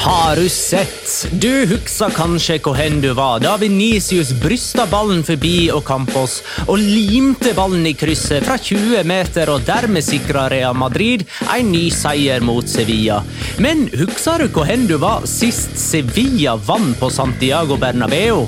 [0.00, 1.28] Har du sett?
[1.30, 7.52] Du husker kanskje hvor hen du var da Venicius brysta ballen forbi Ocampos og limte
[7.52, 12.64] ballen i krysset fra 20 meter og dermed sikra Real Madrid en ny seier mot
[12.64, 13.18] Sevilla.
[13.60, 18.46] Men husker du hvor hen du var sist Sevilla vant på Santiago Bernabeu?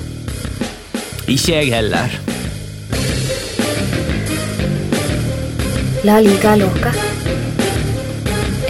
[1.27, 2.17] Ikke jeg heller.
[6.01, 6.97] La liga loca.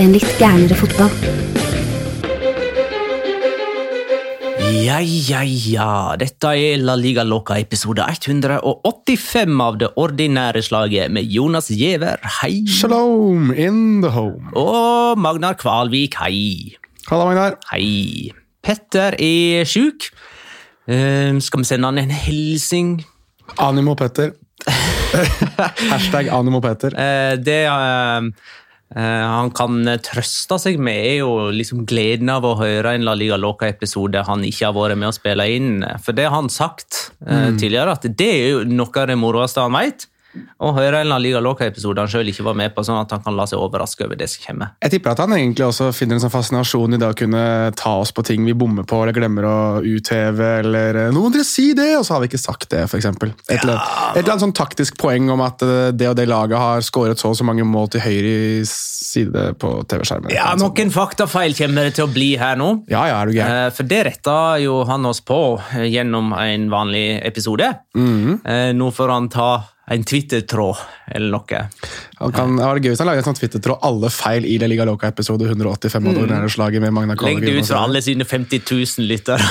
[0.03, 1.42] En litt gærnere fotball.
[4.83, 6.15] Ja, ja, ja.
[6.19, 12.65] Dette er La Liga Loca episode 185 av det ordinære slaget med Jonas Giæver, hei.
[12.67, 14.51] Shalom in the home.
[14.59, 16.73] Og Magnar Kvalvik, hei.
[17.07, 17.55] Halla, Magnar.
[17.69, 18.33] Hei.
[18.59, 20.09] Petter er sjuk.
[20.89, 22.97] Uh, skal vi sende han en hilsing?
[23.63, 24.35] Animo Petter.
[25.93, 26.91] Hashtag Animo Petter.
[26.97, 28.33] Uh, det eh,
[28.93, 34.21] han kan trøste seg med, jo liksom gleden av å høre en La Liga Loca-episode
[34.27, 35.71] han ikke har vært med å spille inn.
[36.05, 37.57] For det har han sagt mm.
[37.57, 40.07] tidligere, at det er jo noe av det moroeste han vet.
[40.33, 43.35] Å høre en Liga Loca-episode han sjøl ikke var med på, sånn at han kan
[43.37, 44.73] la seg overraske over det som kommer.
[44.83, 47.43] Jeg tipper at han egentlig også finner en sånn fascinasjon i det å kunne
[47.79, 51.33] ta oss på ting vi bommer på eller glemmer å utheve, eller noen 'Nå må
[51.33, 53.05] dere si det!' og så har vi ikke sagt det, f.eks.
[53.05, 53.23] Et,
[53.63, 56.57] eller annet- et eller annet sånn taktisk poeng om at eh, det og det laget
[56.57, 60.33] har skåret så og så mange mål til høyre side på TV-skjermen.
[60.33, 62.83] Ja, Noen faktafeil kommer det til å bli her nå.
[62.91, 63.67] Ja, ja, er du gæren.
[63.67, 65.39] Eh, For det retta jo han oss på
[65.77, 67.73] eh, gjennom en vanlig episode.
[67.95, 68.73] Mm -hmm.
[68.73, 70.77] Nå får han ta en Twitter-tråd
[71.11, 71.61] eller noe.
[72.21, 74.69] Han kan, det var gøy hvis han lagde en sånn Twitter-tråd alle feil i La
[74.71, 78.63] Liga Loca-episode 185 av ordinære slaget med Magna Legg det ut for alle sine 50
[78.63, 79.43] 000 lyttere.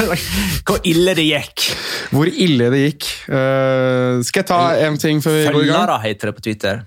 [0.66, 1.68] Hvor ille det gikk.
[2.14, 3.08] Hvor ille det gikk.
[3.28, 5.82] Uh, skal jeg ta en ting før vi går i gang?
[5.82, 6.84] Følgere heter det på Twitter.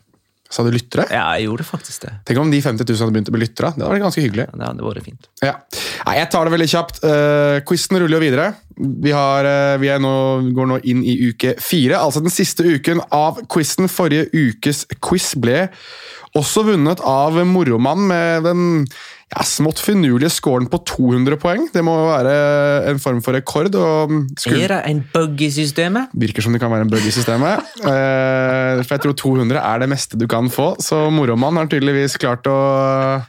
[0.50, 1.06] Sa du lyttere?
[1.14, 2.12] Ja, jeg gjorde faktisk det.
[2.26, 3.70] Tenk om de 50 000 hadde begynt å bli lyttere.
[3.78, 4.48] Det var ganske hyggelig.
[4.50, 5.30] Ja, Det hadde vært fint.
[5.46, 5.54] Ja.
[6.08, 7.02] Nei, jeg tar det veldig kjapt.
[7.06, 8.48] Uh, Quizen ruller jo videre.
[8.80, 10.14] Vi, har, uh, vi er nå,
[10.58, 13.92] går nå inn i uke fire, altså den siste uken av quizen.
[13.94, 15.68] Forrige ukes quiz ble
[16.38, 18.66] også vunnet av Moromann med den
[19.30, 21.68] ja, smått finurlige scoren på 200 poeng.
[21.74, 22.34] Det må være
[22.90, 23.76] en form for rekord.
[23.76, 24.10] og
[24.40, 26.10] skulle- Er det en bug i systemet?
[26.18, 27.62] Virker som det kan være en bug i systemet.
[27.90, 32.18] Eh, for jeg tror 200 er det meste du kan få, så moromannen har tydeligvis
[32.22, 33.24] klart å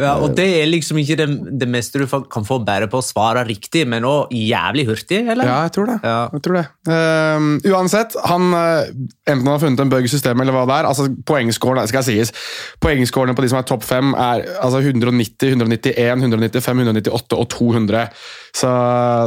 [0.00, 1.26] Ja, og det er liksom ikke det,
[1.60, 5.44] det meste du kan få bare på å svare riktig, men òg jævlig hurtig, eller?
[5.44, 5.98] Ja, jeg tror det.
[6.02, 6.28] Ja.
[6.32, 6.64] Jeg tror det.
[6.88, 8.88] Ehm, uansett, han, eh,
[9.28, 12.02] enten han har funnet en bug i systemet eller hva det er, altså poengscoren, skal
[12.06, 12.32] sies,
[12.80, 17.48] poengscorene på de som er topp fem er altså 190 190, 191, 195, 198 og
[17.54, 18.04] 200.
[18.60, 18.70] Så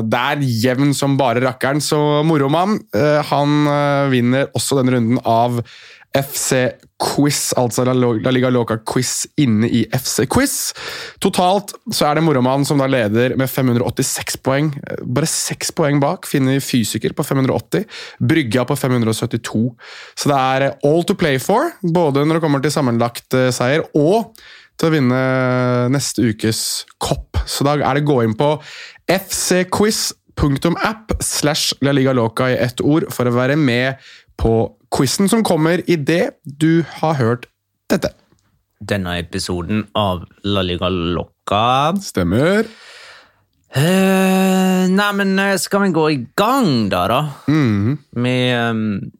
[0.05, 1.81] det er jevn som bare rakkeren.
[1.83, 5.61] Så Moromann eh, han eh, vinner også denne runden av
[6.13, 6.69] FC
[7.03, 10.55] Quiz, altså La Liga Loca Quiz inne i FC Quiz.
[11.23, 14.69] Totalt så er det Moromann som da leder med 586 poeng.
[15.01, 17.87] Bare seks poeng bak finner Fysiker på 580,
[18.21, 19.63] Brygga på 572.
[20.13, 23.87] Så det er all to play for, både når det kommer til sammenlagt eh, seier
[23.97, 24.29] og
[24.79, 25.21] til å vinne
[25.93, 27.37] neste ukes kopp.
[27.45, 28.49] Så da er det gå inn på
[29.11, 34.01] fcquiz.app slash La Liga Loca i ett ord for å være med
[34.39, 34.53] på
[34.93, 37.47] quizen som kommer idet du har hørt
[37.91, 38.13] dette.
[38.83, 41.93] Denne episoden av La Liga Loca.
[42.03, 42.67] Stemmer.
[43.73, 47.07] Uh, nei, men eh, skal vi gå i gang, da?
[47.09, 47.21] da?
[47.49, 47.97] Mhm.
[48.21, 49.11] Med um,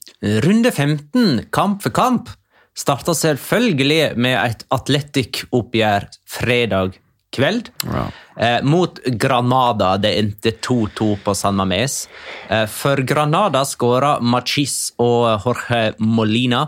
[0.46, 2.30] runde 15, kamp for kamp.
[2.78, 6.98] Starta selvfølgelig med et Atletic-oppgjør fredag
[7.34, 7.70] kveld.
[7.86, 8.08] Ja.
[8.38, 9.98] Eh, mot Granada.
[9.98, 12.08] Det endte 2-2 på San Mames.
[12.50, 16.68] Eh, for Granada skåra Machis og Jorge Molina.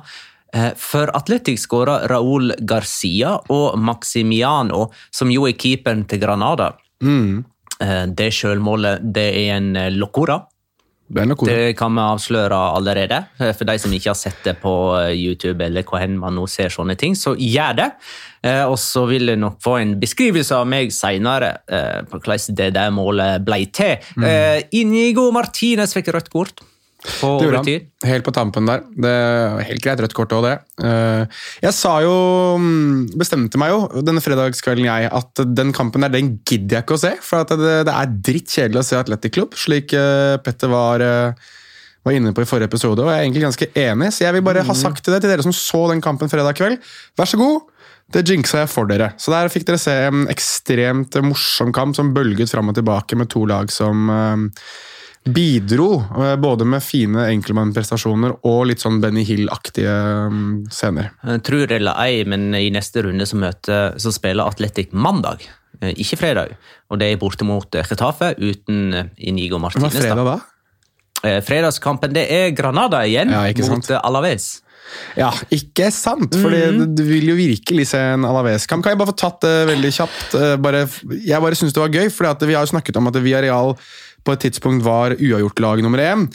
[0.54, 6.74] Eh, for Atletic skåra Raúl Garcia og Maximiano, som jo er keeperen til Granada.
[7.04, 7.44] Mm.
[7.82, 10.46] Eh, det sjølmålet det er en eh, locora.
[11.46, 13.20] Det kan vi avsløre allerede.
[13.40, 16.48] Eh, For de som ikke har sett det på eh, YouTube, eller hvor man nå
[16.50, 17.90] ser sånne ting, så gjør det.
[18.42, 21.60] Eh, Og så vil jeg nok få en beskrivelse av meg seinere
[22.10, 23.98] på hvordan det der målet ble til.
[24.18, 24.26] Mm.
[24.72, 26.66] Inigo Martinez fikk rødt kort
[27.20, 27.88] på overtid.
[28.06, 28.84] Helt på tampen der.
[28.92, 30.54] Det er Helt greit rødt kort òg, det.
[30.86, 32.14] Eh, Jeg sa jo
[32.62, 36.98] mm, Bestemte meg jo denne fredagskvelden jeg at den kampen der, den gidder jeg ikke
[36.98, 37.14] å se.
[37.26, 41.54] For det, det er drittkjedelig å se Atletic Club, slik eh, Petter var, eh,
[42.06, 43.04] var inne på i forrige episode.
[43.06, 45.46] Og jeg er egentlig ganske enig, så jeg vil bare ha sagt det til dere
[45.46, 46.84] som så den kampen fredag kveld.
[47.18, 47.72] Vær så god.
[48.14, 49.14] Det jinxa jeg for dere.
[49.18, 53.32] Så der fikk dere se en ekstremt morsom kamp som bølget fram og tilbake med
[53.34, 54.12] to lag som
[55.26, 59.94] bidro eh, både med fine enkeltmannprestasjoner og litt sånn Benny Hill-aktige
[60.32, 61.12] mm, scener.
[61.26, 65.48] Eh, Tror det eller ei, men i neste runde så, møter, så spiller Atletic mandag,
[65.82, 66.54] eh, ikke fredag.
[66.94, 69.96] Og det er borte mot Getafe uten Inigo Martinez.
[69.96, 70.36] Hva er fredag da.
[70.36, 70.52] da?
[71.42, 74.60] Fredagskampen det er Granada igjen Ja, mot Alaves.
[75.18, 76.36] Ja, ikke sant?
[76.38, 76.60] Fordi
[76.94, 78.84] du vil jo virkelig se en Alaves-kamp.
[78.86, 80.36] Kan jeg bare få tatt det veldig kjapt?
[80.62, 80.84] Bare,
[81.18, 83.74] jeg bare syns det var gøy, for vi har jo snakket om at Villarreal
[84.26, 86.28] på et tidspunkt var uavgjort-lag nummer én.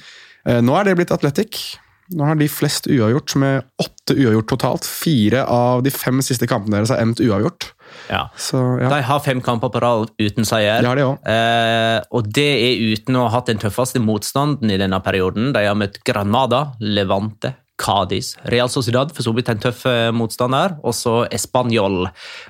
[0.48, 1.76] Eh, Nå er det blitt Atletic.
[2.10, 4.86] Nå har de flest uavgjort, med åtte uavgjort totalt.
[4.88, 7.68] Fire av de fem siste kampene deres har endt uavgjort.
[8.10, 8.24] Ja.
[8.38, 10.82] Så ja, De har fem kamper på rad uten seier.
[10.82, 11.30] det har de òg.
[11.30, 15.52] Eh, og det er uten å ha hatt den tøffeste motstanden i denne perioden.
[15.54, 20.74] De har møtt Granada, Levante, Cádiz, Real Sociedad, for så vidt en tøff eh, motstander,
[20.82, 22.08] og så Español.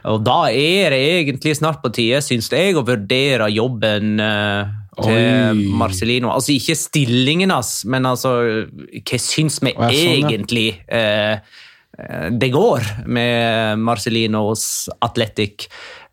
[0.09, 4.73] Og da er det egentlig snart på tide, syns jeg, å vurdere jobben eh,
[5.05, 5.65] til Oi.
[5.81, 6.31] Marcelino.
[6.35, 8.35] Altså ikke stillingen hans, men altså
[8.71, 11.41] hva syns vi sånn, egentlig Ja.
[11.41, 15.69] eh, det går med Marcelinos Athletic.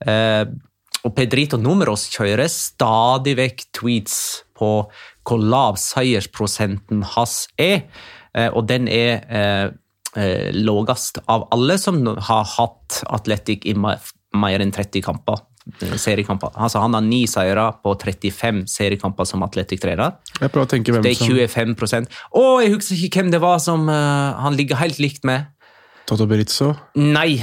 [0.06, 0.46] Eh,
[1.06, 4.72] og Pedrito Numeros kjører stadig vekk tweets på
[5.28, 7.84] hvor lav seiersprosenten hans er,
[8.36, 9.70] eh, og den er eh,
[10.18, 15.44] eh, lavest av alle som har hatt Atletic i mer enn 30 kamper.
[16.00, 16.54] Seriekamper.
[16.56, 20.18] Altså, han har ni seire på 35 seriekamper som Athletic-trener.
[20.40, 21.22] Jeg prøver å tenke hvem Det er
[21.56, 25.50] 25% Å, jeg husker ikke hvem det var som uh, han ligger helt likt med.
[26.08, 26.72] Toto Berizzo.
[26.96, 27.42] Nei.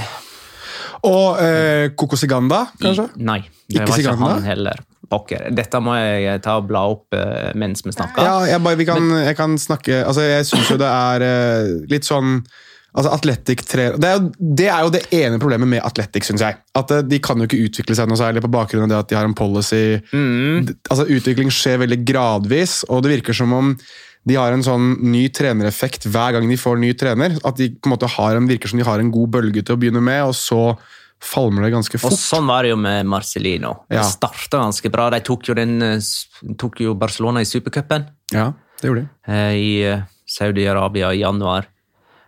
[1.04, 3.10] Og eh, Coco Siganda, kanskje?
[3.20, 4.28] Nei, det Ikke var ikke Siganda?
[4.38, 4.80] han heller.
[5.10, 5.50] Pokker.
[5.52, 8.24] Dette må jeg ta og bla opp eh, mens vi snakker.
[8.24, 11.74] Ja, jeg, bare, vi kan, jeg kan snakke altså Jeg syns jo det er eh,
[11.92, 12.38] litt sånn
[12.94, 16.40] altså Atletic tre, det, er jo, det er jo det ene problemet med Atletic, syns
[16.46, 16.56] jeg.
[16.78, 19.08] At eh, De kan jo ikke utvikle seg noe særlig på bakgrunn av det at
[19.12, 20.00] de har en policy.
[20.14, 20.72] Mm.
[20.90, 23.74] Altså Utvikling skjer veldig gradvis, og det virker som om
[24.24, 27.34] de har en sånn ny trenereffekt hver gang de får ny trener.
[27.44, 29.74] At de på en måte har en, virker som de har en god bølge til
[29.76, 30.60] å begynne med, og så
[31.24, 32.12] falmer det ganske fort.
[32.12, 33.74] Og sånn var det jo med Marcelino.
[33.88, 34.02] Det Ja.
[34.08, 35.10] starta ganske bra.
[35.10, 36.00] De tok jo, den, eh,
[36.56, 39.32] tok jo Barcelona i supercupen Ja, det gjorde de.
[39.32, 41.66] eh, i Saudi-Arabia i januar.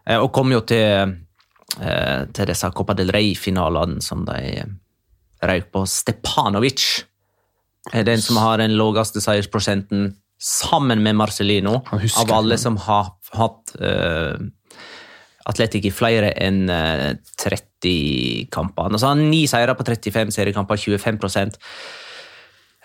[0.06, 1.16] Eh, og kom jo til,
[1.80, 4.74] eh, til disse Copa del Rey-finalene som de eh,
[5.42, 5.86] røyk på.
[5.86, 6.86] Stepanovic
[7.94, 11.80] er den som har den laveste seiersprosenten sammen med Marcelino.
[11.92, 14.36] Av alle som har hatt uh,
[15.46, 18.90] Atletic i flere enn eh, 30 kamper.
[18.90, 21.20] Altså, han har ni seire på 35 seriekamper, 25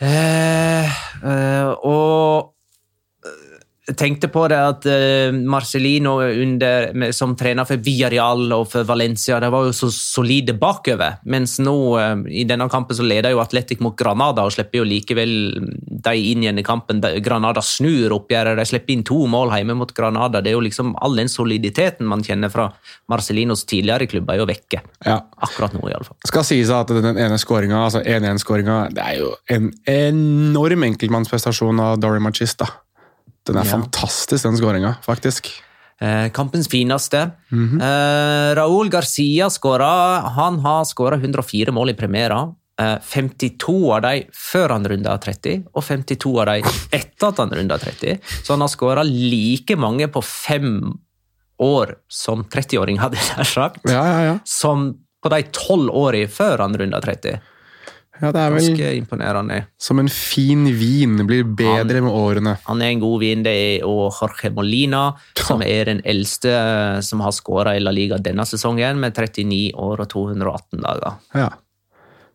[0.02, 0.86] uh,
[1.26, 2.61] uh, Og eh,
[3.98, 9.50] tenkte på det at eh, Marcelino under, som trener for Villarreal og for Valencia, de
[9.52, 11.18] var jo så solide bakover.
[11.26, 14.88] Mens nå eh, i denne kampen så leder jo Atletic mot Granada og slipper jo
[14.88, 15.34] likevel
[16.02, 17.02] de inn igjen i kampen.
[17.26, 20.44] Granada snur oppgjøret, de slipper inn to mål hjemme mot Granada.
[20.44, 22.68] Det er jo liksom All den soliditeten man kjenner fra
[23.10, 24.84] Marcelinos tidligere klubber, er jo vekke.
[25.08, 25.18] Ja.
[25.42, 26.20] Akkurat nå, iallfall.
[26.30, 31.98] Skal sies at den ene skåringa, altså 1-1-skåringa, det er jo en enorm enkeltmannsprestasjon av
[32.04, 32.70] Dory Machista.
[33.48, 33.72] Den er Ja.
[33.78, 35.50] fantastisk, den skåringa, faktisk.
[36.02, 37.32] Eh, kampens fineste.
[37.52, 40.22] eh, Raúl Garcia skåra.
[40.36, 42.54] Han har skåra 104 mål i premiera.
[42.80, 47.50] Eh, 52 av dem før han runda 30, og 52 av dem etter at han
[47.52, 48.20] runda 30.
[48.44, 50.98] Så han har skåra like mange på fem
[51.60, 54.40] år som 30-åring, hadde jeg nær sagt, Ja, ja, ja.
[54.46, 57.40] som på de tolv åra før han runda 30.
[58.22, 59.60] ja det er vel Ganske imponerende.
[59.80, 61.16] som en fin vin.
[61.26, 62.58] Blir bedre med årene.
[62.68, 67.00] Han er en god vin, det er og Jorge Molina, som er den eldste eh,
[67.02, 71.18] som har skåra i La Liga denne sesongen, med 39 år og 218 dager.
[71.34, 71.50] Ja.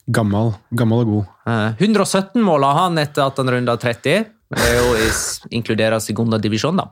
[0.08, 1.24] Gammel, gammel og god.
[1.50, 5.56] Eh, 117 mål har han etter at han runda 30, men det er jo i-
[5.58, 6.88] inkluderer segunda divisjon, da.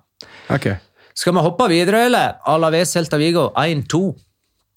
[0.51, 0.77] Okay.
[1.15, 2.35] Skal vi hoppe videre, eller?
[2.47, 4.17] Alaves Celta Vigo 1-2.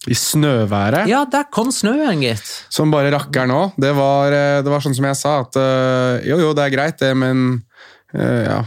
[0.08, 2.46] I snøværet, Ja, der kom snøen, gitt.
[2.70, 3.74] som bare rakker nå.
[3.82, 6.75] Det var, eh, det var sånn som jeg sa, at eh, jo, jo, det er
[6.75, 7.63] greit, det, men
[8.13, 8.62] eh, ja,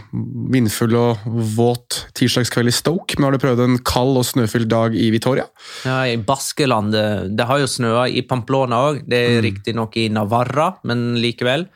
[0.52, 1.22] vindfull og
[1.56, 3.16] våt tirsdagskveld i Stoke.
[3.16, 5.46] Men har du prøvd en kald og snøfylt dag i Vitoria?
[5.86, 9.04] Ja, I Baskeland Det har jo snøa i Pamplona òg.
[9.08, 11.68] Det er riktignok i Navarra, men likevel.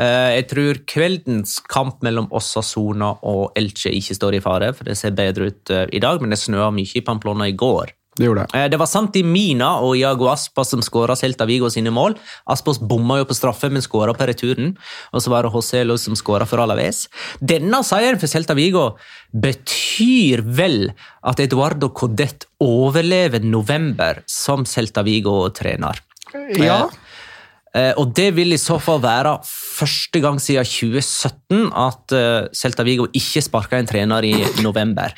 [0.00, 5.10] Jeg tror kveldens kamp mellom Osasona og Elche ikke står i fare, for det ser
[5.12, 7.90] bedre ut i dag, men det snøa mye i Pamplona i går.
[8.20, 8.58] Det gjorde det.
[8.58, 12.18] Eh, Det var Santi Mina og Iago Aspas som skåra Celta Vigo sine mål.
[12.52, 14.74] Aspas bomma jo på straffe, men skåra på returen.
[15.14, 17.06] Og så var det Joselo som skåra for Alaves.
[17.40, 18.90] Denne seieren for Celta Vigo
[19.32, 20.92] betyr vel
[21.24, 26.00] at Eduardo Codet overlever november som Celta Vigo-trener.
[26.60, 26.84] Ja.
[26.84, 26.98] Eh,
[27.72, 33.04] Og det vil i så fall være første gang siden 2017 at eh, Celta Vigo
[33.14, 34.32] ikke sparka en trener i
[34.64, 35.12] november.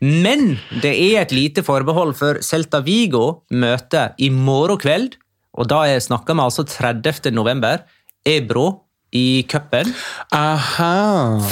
[0.00, 5.18] Men det er et lite forbehold, for Celta Vigo møter i morgen kveld,
[5.52, 7.30] og da er- snakker vi altså 30.
[7.36, 7.82] november,
[8.24, 9.92] Ebro i cupen.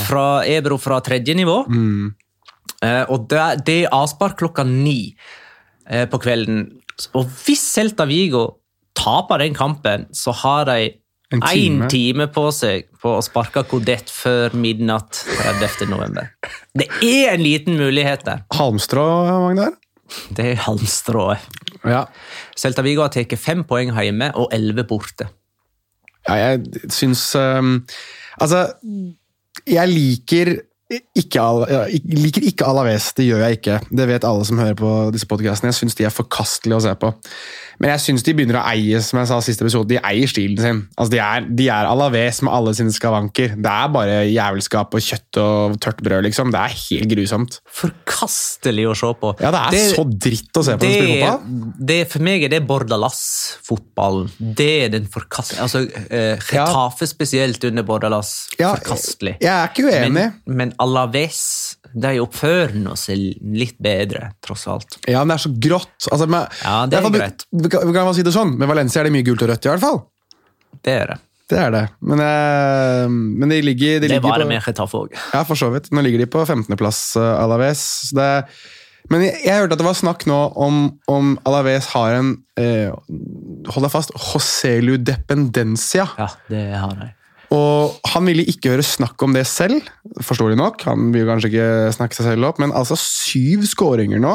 [0.09, 1.65] Fra Ebro fra tredje nivå.
[1.69, 2.15] Mm.
[3.11, 5.15] og det, det er avspark klokka ni
[5.91, 6.65] eh, på kvelden.
[7.19, 8.47] Og hvis Celta Vigo
[8.99, 10.79] taper den kampen, så har de
[11.35, 11.89] én time.
[11.89, 12.27] time.
[12.33, 15.89] på seg på å sparke Kodett før midnatt 30.
[15.91, 16.31] november.
[16.75, 18.45] Det er en liten mulighet der.
[18.55, 19.05] Halmstrå,
[19.45, 19.77] Magnar?
[20.33, 21.45] Det er halmstrået.
[21.85, 22.07] Ja.
[22.57, 25.29] Celta Vigo har tatt fem poeng hjemme og elleve borte.
[26.29, 27.87] ja, jeg syns um,
[28.41, 28.67] Altså,
[29.67, 30.55] jeg liker
[30.89, 33.81] ikke, jeg liker ikke Alaves, det gjør jeg ikke.
[33.93, 35.69] Det vet alle som hører på disse podcastene.
[35.69, 37.11] Jeg syns de er forkastelige å se på.
[37.79, 40.59] Men jeg syns de begynner å eie som jeg sa siste episode, de eier stilen
[40.59, 40.81] sin.
[40.99, 43.55] Altså, de, er, de er Alaves med alle sine skavanker.
[43.59, 46.51] Det er bare jævelskap og kjøtt og tørt brød, liksom.
[46.55, 47.61] Det er helt grusomt.
[47.81, 49.33] Forkastelig å se på.
[49.45, 51.73] Ja, det er så dritt å se på dem spille det, fotball.
[51.93, 54.33] det, for meg er det Bordalas-fotballen.
[54.59, 58.35] Det er den forkastelige Altså, eh, Getafe spesielt under Bordalas.
[58.59, 59.37] Ja, forkastelig.
[59.43, 60.13] Jeg er ikke uenig.
[60.15, 64.99] Men, men Alaves de oppfører seg litt bedre, tross alt.
[65.07, 65.97] Ja, men det er så grått.
[66.11, 67.47] Altså, med, Ja, det er greit.
[67.73, 69.85] Kan, man si det sånn, Med Valencia er det mye gult og rødt, i hvert
[69.85, 70.03] fall.
[70.85, 71.19] Det er det.
[71.49, 71.85] Det er det.
[72.05, 75.15] Men, eh, men de ligger, de Det var det med Getafe òg.
[75.33, 75.89] Ja, for så vidt.
[75.91, 77.85] Nå ligger de på 15.-plass, uh, Alaves.
[78.11, 78.29] Så Det,
[79.09, 82.93] men jeg, jeg hørte at det var snakk nå om, om Alaves har en eh,
[83.73, 86.09] Hold deg fast Joselu Dependencia.
[86.19, 87.09] Ja, det har de.
[87.55, 89.87] Og han ville ikke høre snakk om det selv,
[90.21, 90.83] forståelig nok.
[90.89, 94.35] Han vil kanskje ikke snakke seg selv opp, men altså syv skåringer nå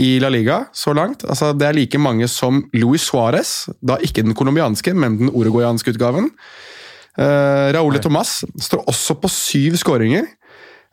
[0.00, 1.26] i La Liga så langt.
[1.28, 5.92] Altså, det er like mange som Luis Suárez, da ikke den colombianske, men den uruguayanske
[5.92, 6.30] utgaven.
[7.18, 10.28] Uh, Raúl Tomàs står også på syv skåringer.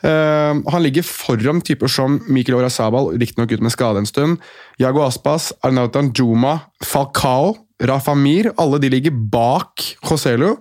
[0.04, 4.44] Uh, han ligger foran typer som Mikkel Orazabal, riktignok ute med skade en stund.
[4.82, 8.52] Jago Aspas, Arnautan Juma, Falcao, Rafa Mir.
[8.58, 10.58] Alle de ligger bak Joselu.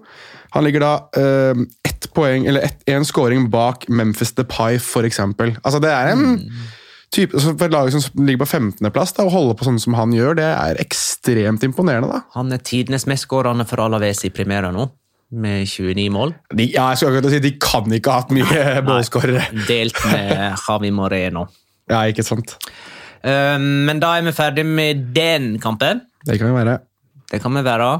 [0.54, 5.56] Han ligger da uh, ett poeng, eller ett, en scoring bak Memphis Depay, eksempel.
[5.62, 6.36] Altså, det er en
[7.14, 10.14] type, altså, For et lag som ligger på 15.-plass, å holde på sånn som han
[10.14, 12.10] gjør, det er ekstremt imponerende.
[12.12, 12.22] da.
[12.36, 14.88] Han er tidenes mestskårende for Alaves i Primera nå,
[15.36, 16.34] med 29 mål.
[16.52, 19.46] De, ja, jeg skal akkurat si, de kan ikke ha hatt mye målskårere.
[19.68, 20.34] Delt med
[20.66, 21.46] Javi Moreno.
[21.86, 22.56] Ja, ikke sant?
[23.22, 26.00] Um, Men da er vi ferdig med den kampen.
[26.26, 26.80] Det kan vi være.
[27.30, 27.90] Det kan vi være.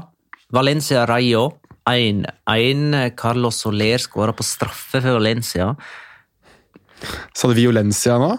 [0.51, 1.45] Valencia Rayo
[1.87, 3.15] 1-1.
[3.17, 5.71] Carlos Soler skåra på straffe for Valencia.
[7.37, 8.31] Sa du Violencia nå?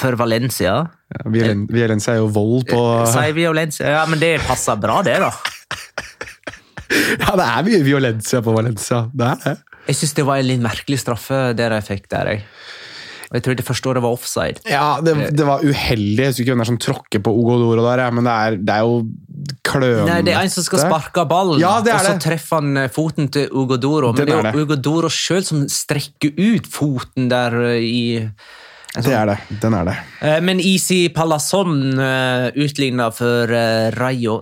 [0.00, 0.76] For Valencia.
[1.12, 2.80] Ja, Violen Violencia er jo vold på
[3.12, 3.90] Sier Violencia.
[3.98, 5.32] Ja, men det passer bra, det, da.
[6.92, 9.06] Ja, det er mye Violencia på Valencia.
[9.16, 9.52] Det er det.
[9.88, 12.42] Jeg syns det var en litt merkelig straffe der jeg fikk der, jeg.
[13.32, 14.60] Og jeg tror det første året var offside.
[14.68, 16.20] Ja, det, det var uheldig.
[16.20, 18.74] Jeg husker ikke hvem det er som tråkker på Ogodoro der, men det er, det
[18.74, 18.98] er jo
[19.64, 20.04] klønete.
[20.10, 22.90] Nei, Det er en som skal sparke ballen, Ja, det og så treffer han eh,
[22.92, 24.12] foten til Ogodoro.
[24.12, 28.02] Men det er jo Ogodoro sjøl som strekker ut foten der eh, i
[28.92, 29.06] Sånn.
[29.06, 29.36] Det er det.
[29.62, 29.92] Den er det.
[30.20, 31.96] Eh, Men Easy Palazón
[32.60, 34.34] utligna for uh, Rayo.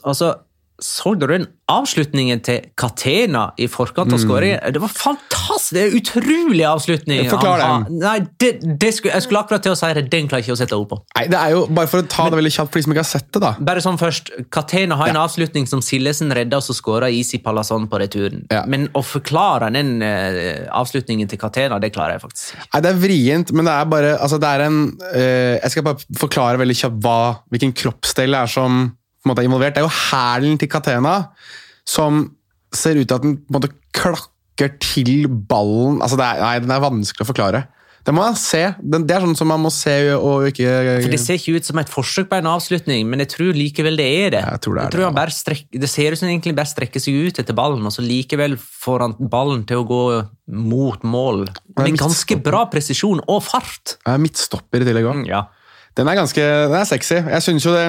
[0.00, 0.30] Altså,
[0.80, 4.14] så du den avslutningen til Katena i forkant Mm.
[4.14, 4.72] av skåringen?
[4.72, 5.74] Det var fantastisk!
[5.74, 7.28] Det er utrolig avslutning.
[7.28, 7.98] Forklar den.
[7.98, 10.04] Nei, det, det skulle, Jeg skulle akkurat til å si det.
[10.12, 10.98] Den klarer jeg ikke å sette ord på.
[11.18, 13.02] Nei, det er jo, Bare for å ta det veldig kjapt for de som ikke
[13.02, 13.50] har sett det, da.
[13.68, 17.88] Bare sånn først, Katena har en avslutning som Sildesen redda, og så skåra Isi Palazon
[17.90, 18.46] på returen.
[18.54, 18.62] Ja.
[18.70, 22.68] Men å forklare den uh, avslutningen til Katena, det klarer jeg faktisk ikke.
[22.72, 25.82] Nei, Det er vrient, men det er bare altså det er en, uh, Jeg skal
[25.90, 27.18] bare forklare veldig kjapt hva,
[27.50, 28.80] hvilken kroppsdel det er som
[29.30, 29.76] måte er involvert.
[29.76, 31.16] Det er jo hælen til Catena
[31.88, 32.26] som
[32.74, 36.02] ser ut til at den på en måte klakker til ballen.
[36.04, 37.66] Altså det er, nei, Den er vanskelig å forklare.
[38.08, 38.62] Det må man se.
[38.80, 40.68] Det er sånn som man må se og ikke
[41.02, 44.00] For Det ser ikke ut som et forsøk på en avslutning, men jeg tror likevel
[44.00, 44.40] det er det.
[44.46, 46.70] Jeg tror det er det, han bare strekk, det ser ut som han egentlig bare
[46.70, 50.00] strekker seg ut etter ballen, og så likevel får han ballen til å gå
[50.56, 51.44] mot mål.
[51.76, 53.98] Med ganske bra presisjon og fart.
[54.00, 55.22] Jeg er midtstopper i tillegg òg.
[55.28, 55.44] Ja.
[55.98, 57.18] Den er ganske den er sexy.
[57.18, 57.84] Jeg syns jo det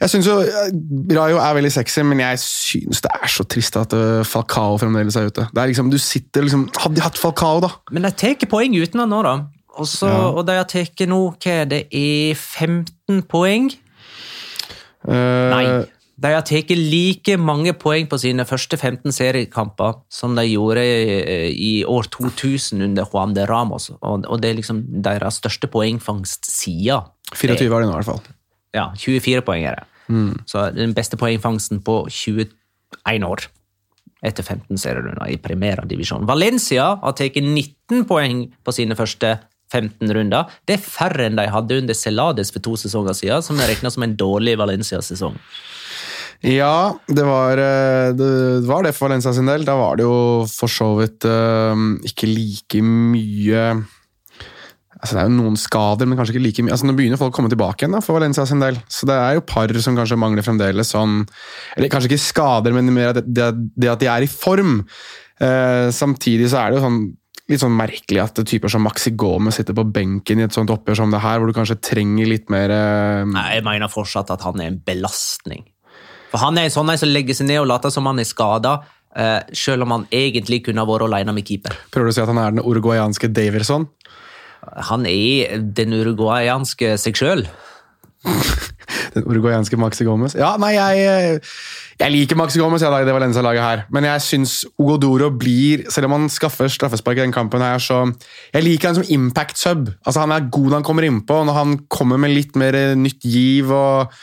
[0.00, 0.70] jeg synes jo eh,
[1.12, 5.18] Rayo er veldig sexy, men jeg syns det er så trist at eh, Falcao fremdeles
[5.20, 5.44] er ute.
[5.52, 7.74] Det er liksom, du sitter liksom, Hadde de hatt Falcao, da?
[7.92, 9.34] Men de tar poeng uten han nå, da.
[9.76, 10.26] Og, så, Ja.
[10.32, 13.70] og de har tatt nå hva er det er 15 poeng.
[15.06, 15.64] Uh, Nei.
[16.20, 21.52] De har tatt like mange poeng på sine første 15 seriekamper som de gjorde i,
[21.52, 23.88] i år 2000 under Juan de Ramos.
[24.00, 27.08] Og, og det er liksom deres største poengfangst siden.
[27.32, 28.36] 24 var det nå, i hvert fall.
[28.76, 29.89] Ja, 24 poeng er det.
[30.46, 33.46] Så den beste poengfangsten på 21 år.
[34.26, 36.26] Etter 15 serierunder i Primera divisjon.
[36.28, 39.38] Valencia har tatt 19 poeng på sine første
[39.70, 40.50] 15 runder.
[40.66, 43.92] Det er færre enn de hadde under Celades for to sesonger siden, som er regna
[43.92, 45.38] som en dårlig Valencia-sesong.
[46.40, 49.64] Ja, det var, eh, det var det for Valencia sin del.
[49.64, 53.64] Da var det jo for så vidt eh, ikke like mye
[55.00, 56.74] altså Det er jo noen skader, men kanskje ikke like mye.
[56.74, 58.76] Altså Nå begynner folk å komme tilbake igjen da, for Valencia sin del.
[58.92, 61.22] Så det er jo par som kanskje mangler fremdeles sånn
[61.76, 63.48] Eller kanskje ikke skader, men mer det, det,
[63.80, 64.82] det at de er i form.
[65.40, 67.00] Eh, samtidig så er det jo sånn
[67.50, 71.00] litt sånn merkelig at typer som Maxi Gomez sitter på benken i et sånt oppgjør
[71.00, 74.44] som det her, hvor du kanskje trenger litt mer eh, Nei, Jeg mener fortsatt at
[74.46, 75.64] han er en belastning.
[76.30, 78.28] For Han er en sånn en som legger seg ned og later som han er
[78.28, 81.74] skada, Uh, selv om han egentlig kunne vært alene med keeper.
[81.90, 83.88] Prøver du å si at han er den uruguayanske Daverson?
[84.90, 87.46] Han er den uruguayanske seg sjøl.
[89.14, 90.34] Den uruguayanske Maxi Gomez.
[90.36, 91.40] Ja, nei, jeg,
[92.00, 96.10] jeg liker Maxi Gomez jeg, da, det Valencia-laget her, men jeg syns Ogodoro blir Selv
[96.10, 98.02] om han skaffer straffespark i den kampen, her, så
[98.52, 99.88] Jeg liker han som impact sub.
[100.04, 102.76] Altså, han er god når han kommer innpå, og når han kommer med litt mer
[102.76, 104.20] eh, nytt giv og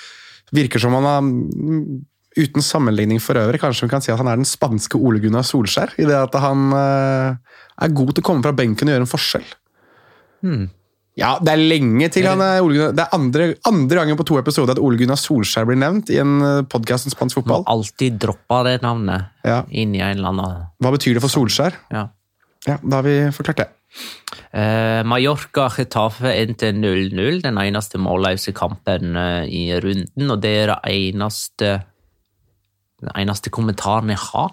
[0.55, 1.81] Virker som han har mm,
[2.37, 5.41] Uten sammenligning for øvrig, kanskje vi kan si at han er den spanske Ole Gunnar
[5.47, 9.07] Solskjær, i det at han eh, er god til å komme fra benken og gjøre
[9.07, 9.47] en forskjell.
[11.17, 12.91] Ja, det er lenge til han er Ole Gunnar.
[12.93, 16.19] Det er andre, andre gangen på to episoder at Ole Gunnar Solskjær blir nevnt i
[16.21, 17.63] en podkast om spansk Må fotball.
[17.73, 19.63] alltid droppa det navnet Ja.
[19.71, 21.73] inn i en eller annen Hva betyr det for Solskjær?
[21.91, 22.09] ja.
[22.67, 23.67] Ja, Da har vi forklart det.
[24.53, 30.67] Eh, Mallorca Getafe endte 0-0, den eneste målløse kampen eh, i runden, og det er
[30.67, 31.83] det eneste
[33.01, 34.51] den eneste kommentaren jeg har.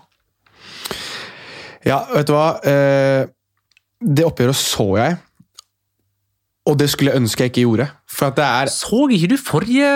[1.85, 2.47] Ja, vet du hva?
[2.65, 3.27] Eh,
[4.01, 5.19] det oppgjøret så jeg,
[6.65, 7.87] og det skulle jeg ønske jeg ikke gjorde.
[8.09, 9.89] For at det er Så ikke du forrige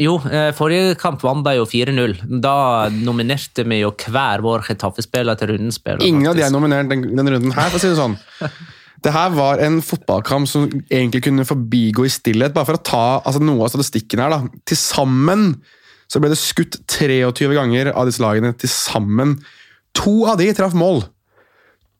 [0.00, 2.16] Jo, eh, forrige kamp vant de jo 4-0.
[2.40, 6.06] Da nominerte vi jo hver vår Getafe-spiller til rundens spiller.
[6.06, 8.16] Ingen av de er nominert den, den runden her, for å si det sånn.
[8.98, 12.50] Det her var en fotballkamp som egentlig kunne forbigå i stillhet.
[12.50, 14.32] Bare for å ta altså, noe av statistikken her.
[14.32, 14.62] da.
[14.66, 15.52] Til sammen
[16.10, 18.50] så ble det skutt 23 ganger av disse lagene.
[18.58, 19.36] Til sammen.
[20.00, 21.04] To av de traff mål.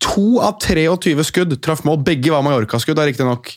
[0.09, 2.01] To av 23 skudd traff mål.
[2.07, 3.53] Begge var Mallorca-skudd, riktignok.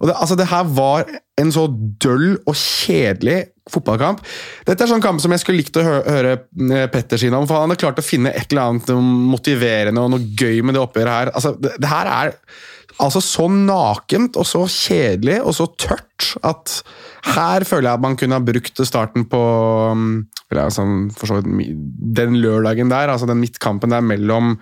[0.00, 1.06] Og det, altså, det her var
[1.40, 1.66] en så
[2.02, 4.22] døll og kjedelig fotballkamp.
[4.68, 6.34] Dette er sånn kamp som jeg skulle likt å høre, høre
[6.76, 8.92] eh, Petter si noe om, for han hadde klart å finne et eller annet
[9.32, 11.32] motiverende og noe gøy med det oppgjøret her.
[11.34, 12.34] Altså, det, det her er
[13.02, 16.78] altså så nakent og så kjedelig og så tørt at
[17.34, 19.42] her føler jeg at man kunne ha brukt starten på
[19.92, 20.06] um,
[20.46, 20.86] eller, altså,
[22.16, 24.54] den lørdagen der, altså den midtkampen der mellom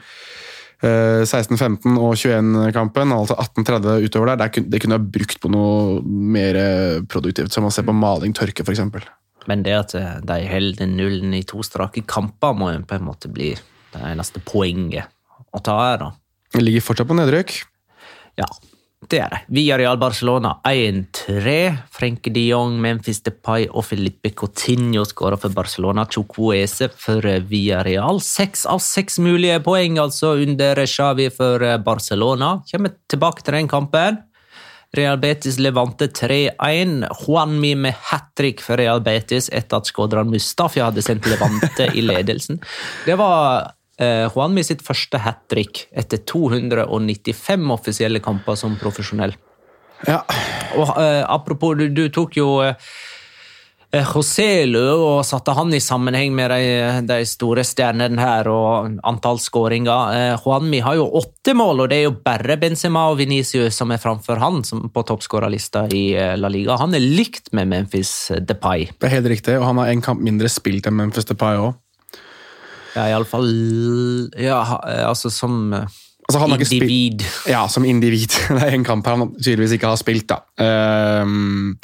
[0.85, 6.59] 16-15 og 21-kampen, altså 18-30 utover der, der det kunne jeg brukt på noe mer
[6.61, 8.83] eh, produktivt, som å se på maling tørke, f.eks.
[9.51, 13.07] Men det at eh, de holder nullen i to strake kamper, må jo på en
[13.07, 13.53] måte bli
[13.95, 15.11] det eneste poenget
[15.55, 16.13] å ta her, da.
[16.61, 17.57] Ligger fortsatt på nedrykk.
[18.39, 18.47] Ja,
[19.13, 19.41] det er det.
[19.57, 21.55] Villarreal Barcelona 1-3.
[21.95, 26.07] Frenke de Jong, Memphis Depay og Filipe Coutinho skåra for Barcelona.
[26.07, 28.21] Chukwueze for Villarreal.
[28.25, 32.57] Seks av seks mulige poeng altså under Xavi for Barcelona.
[32.71, 34.23] Kommer tilbake til den kampen.
[34.95, 37.05] Real Betis Levante 3-1.
[37.25, 42.05] Juanmi med hat trick for Real Betis etter at skåderen Mustafi hadde sendt Levante i
[42.05, 42.61] ledelsen.
[43.07, 49.37] Det var eh, Juanmi sitt første hat trick etter 295 offisielle kamper som profesjonell.
[50.09, 50.23] Ja.
[50.77, 52.75] Og eh, Apropos, du, du tok jo eh,
[53.95, 56.65] eh, Joselu og satte han i sammenheng med de,
[57.09, 60.17] de store stjernene her og antall skåringer.
[60.17, 63.95] Eh, Juanmi har jo åtte mål, og det er jo bare Benzema og Venicius som
[63.95, 66.79] er framfor han som på toppskårerlista i eh, La Liga.
[66.83, 68.91] Han er likt med Memphis Depay.
[68.99, 71.73] Det er helt riktig, og han har en kamp mindre spilt enn Memphis Depay òg.
[72.95, 73.51] Ja, iallfall
[74.39, 77.23] ja, eh, altså som eh, Altså, han har ikke spilt- individ.
[77.53, 78.33] Ja, som individ.
[78.57, 80.39] Det er en kamp han tydeligvis ikke har spilt, da.
[80.57, 81.75] Um,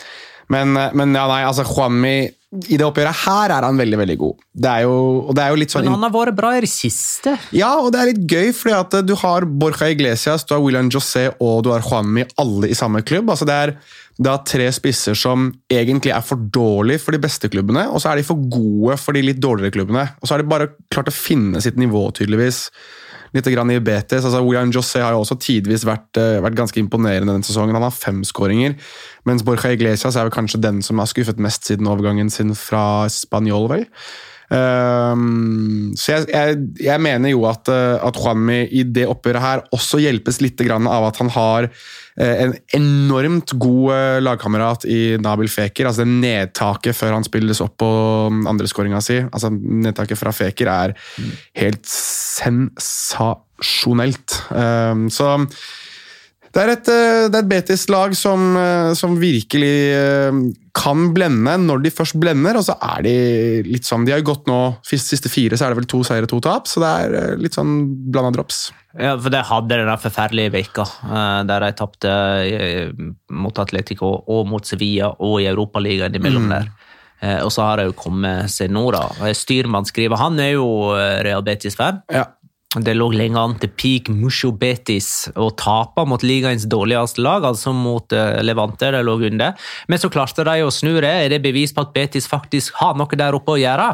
[0.48, 4.40] men, men ja, nei, altså Juanmi I det oppgjøret her er han veldig, veldig god.
[4.64, 4.94] Det er jo,
[5.28, 7.36] og det er jo litt sånn Men han har vært bra i det siste.
[7.54, 10.88] Ja, og det er litt gøy, fordi at du har Borja Iglesias, du har William
[10.90, 13.30] José og du har Juanmi alle i samme klubb.
[13.30, 13.74] Altså det er,
[14.20, 18.10] det er tre spisser som egentlig er for dårlige for de beste klubbene, og så
[18.10, 20.02] er de for gode for de litt dårligere klubbene.
[20.20, 22.66] Og så har de bare klart å finne sitt nivå, tydeligvis.
[23.32, 24.26] Litt grann i Betis.
[24.26, 27.78] Altså William José har jo også tidvis vært, eh, vært ganske imponerende denne sesongen.
[27.78, 28.74] Han har fem skåringer,
[29.24, 33.08] mens Borja Iglesias er vel kanskje den som har skuffet mest siden overgangen sin fra
[33.08, 33.86] Spanjol, vel.
[34.50, 39.60] Ehm, så jeg, jeg, jeg mener jo at, eh, at Juanmi i det oppgjøret her
[39.76, 45.48] også hjelpes litt av at han har eh, en enormt god eh, lagkamerat i Nabil
[45.50, 45.86] Feker.
[45.86, 47.90] altså det Nedtaket før han spilles opp på
[48.50, 50.94] andreskåringa si, altså nedtaket fra Feker, er
[51.60, 54.42] helt sensasjonelt.
[54.56, 55.26] Ehm, så
[56.50, 60.40] det er et, eh, et Betis-lag som, eh, som virkelig eh,
[60.74, 63.14] kan blende når de først blender, og så er de
[63.68, 66.26] litt sånn De har jo gått nå, siste fire så er det vel to seire,
[66.30, 67.76] to tap, så det er litt sånn
[68.10, 68.70] blanda drops.
[68.98, 70.86] Ja, for det hadde den der forferdelige veka
[71.46, 72.14] der de tapte
[73.30, 76.72] mot Atletico og mot Sevilla og i Europaligaen imellom der.
[77.20, 79.04] Eh, Og så har de jo kommet seg nå, da.
[79.36, 80.66] Styrmann skriver Han er jo
[81.22, 82.02] Real Betis-fan.
[82.10, 82.24] Ja.
[82.70, 87.72] Det lå lenge an til peak Musho Betis og Tapa mot ligaens dårligste lag, altså
[87.74, 88.92] mot eh, Levante.
[88.94, 89.56] De lå under.
[89.90, 91.10] Men så klarte de å snu det.
[91.10, 93.88] Er det bevis på at Betis faktisk har noe der oppe å gjøre?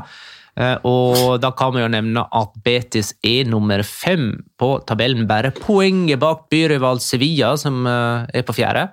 [0.60, 5.54] Eh, Og da kan vi jo nevne at Betis er nummer fem på tabellen, bare
[5.56, 8.90] poenget bak byrival Sevilla, som eh, er på fjerde.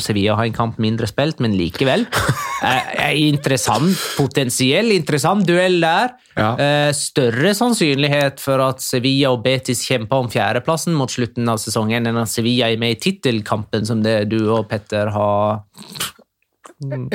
[0.00, 2.06] Sevilla har en kamp mindre spilt, men likevel.
[2.60, 6.10] Eh, eh, interessant, potensiell interessant duell der.
[6.36, 6.50] Ja.
[6.60, 12.04] Eh, Større sannsynlighet for at Sevilla og Betis kjemper om fjerdeplassen mot slutten av sesongen
[12.10, 15.62] enn at Sevilla er med i tittelkampen, som det du og Petter har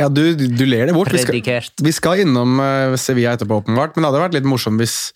[0.01, 1.13] Ja, du, du ler det bort.
[1.13, 4.81] Vi skal, vi skal innom eh, Sevilla etterpå, åpenbart, men det hadde vært litt morsomt
[4.81, 5.13] hvis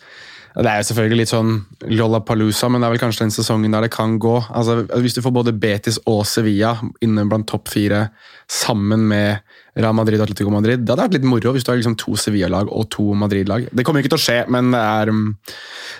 [0.56, 1.52] Det er jo selvfølgelig litt sånn
[1.94, 4.36] Lollapalooza, men det er vel kanskje den sesongen der det kan gå.
[4.50, 6.74] Altså, Hvis du får både Betis og Sevilla
[7.06, 8.08] inne blant topp fire
[8.50, 9.44] sammen med
[9.78, 12.16] Real Madrid og Atletico Madrid, det hadde vært litt moro hvis du har liksom to
[12.18, 13.70] Sevilla-lag og to Madrid-lag.
[13.70, 15.28] Det kommer ikke til å skje, men det er, um,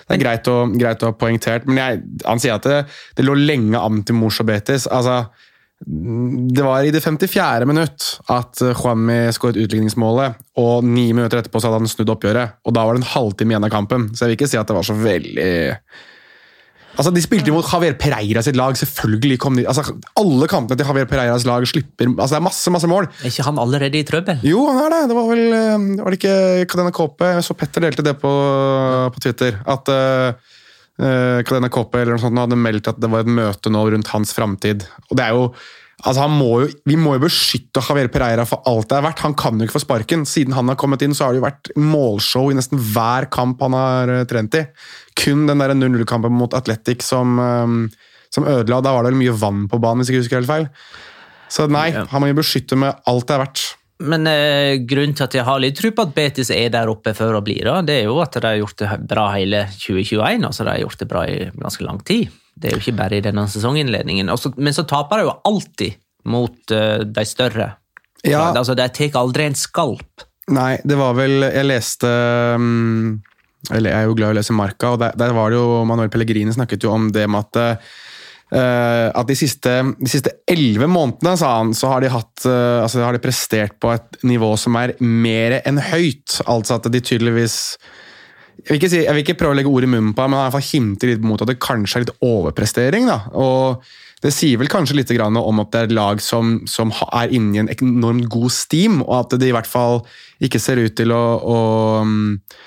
[0.08, 1.70] det er greit, å, greit å ha poengtert.
[1.70, 2.82] Men jeg, han sier at det,
[3.16, 4.90] det lå lenge an til Mors og Betis.
[4.90, 5.22] altså
[5.80, 7.64] det var i det 54.
[7.64, 12.58] minutt at Juanmi skåret utligningsmålet, og ni minutter etterpå så hadde han snudd oppgjøret.
[12.68, 14.68] Og da var det en halvtime igjen av kampen, så jeg vil ikke si at
[14.68, 15.50] det var så veldig
[16.98, 18.74] Altså, De spilte mot Javier Pereira sitt lag.
[18.76, 22.72] selvfølgelig kom de, altså Alle kampene til Javier Pereiras lag slipper altså Det er masse
[22.74, 23.06] masse mål.
[23.22, 24.40] Er ikke han allerede i trøbbel?
[24.44, 25.02] Jo, han er det.
[25.08, 27.30] Det var vel det Var det ikke Kadena Kåpe?
[27.36, 28.32] Jeg så Petter delte det på,
[29.14, 29.60] på Twitter.
[29.70, 30.58] At uh,
[31.00, 34.34] Kadena Koppe eller noe sånt hadde meldt at det var et møte nå rundt hans
[34.36, 34.84] framtid.
[35.08, 35.46] Og det er jo
[36.00, 39.20] Altså, må jo, vi må jo beskytte Javier Pereira for alt det er verdt.
[39.26, 40.22] Han kan jo ikke få sparken.
[40.28, 43.60] Siden han har kommet inn, så har det jo vært målshow i nesten hver kamp
[43.66, 44.64] han har eh, trent i.
[45.20, 48.80] Kun den der 0-0-kampen mot Atletic som, eh, som ødela.
[48.80, 50.70] Da var det vel mye vann på banen, hvis jeg ikke husker helt feil.
[51.50, 53.66] Så nei, han må jo beskytte med alt det er verdt.
[54.00, 57.12] Men eh, grunnen til at jeg har litt tro på at Betis er der oppe
[57.16, 60.46] før å bli, da, det er jo at de har gjort det bra hele 2021.
[60.48, 62.30] altså De har gjort det bra i ganske lang tid.
[62.60, 64.32] Det er jo ikke bare i denne sesonginnledningen.
[64.32, 67.70] Også, men så taper de jo alltid mot uh, de større.
[68.26, 68.50] Ja.
[68.50, 70.26] Altså, De tar aldri en skalp.
[70.50, 72.08] Nei, det var vel Jeg leste
[72.58, 73.20] um,
[73.70, 75.82] Eller jeg er jo glad i å lese Marka, og der, der var det jo
[75.86, 77.92] Manuel Pellegrini snakket jo om det med at eh,
[79.14, 83.04] at de siste de siste elleve månedene sa han, så har de, hatt, eh, altså
[83.04, 86.40] har de prestert på et nivå som er mer enn høyt.
[86.50, 87.60] Altså at de tydeligvis
[88.60, 90.64] jeg vil, si, jeg vil ikke prøve å legge ord i munnen på men han
[90.66, 93.06] hinter litt mot at det kanskje er litt overprestering.
[93.08, 93.80] da, og
[94.20, 97.56] Det sier vel kanskje litt om at det er et lag som, som er inne
[97.56, 100.02] i en enormt god steam, og at de i hvert fall
[100.44, 101.56] ikke ser ut til å, å
[102.02, 102.58] eh,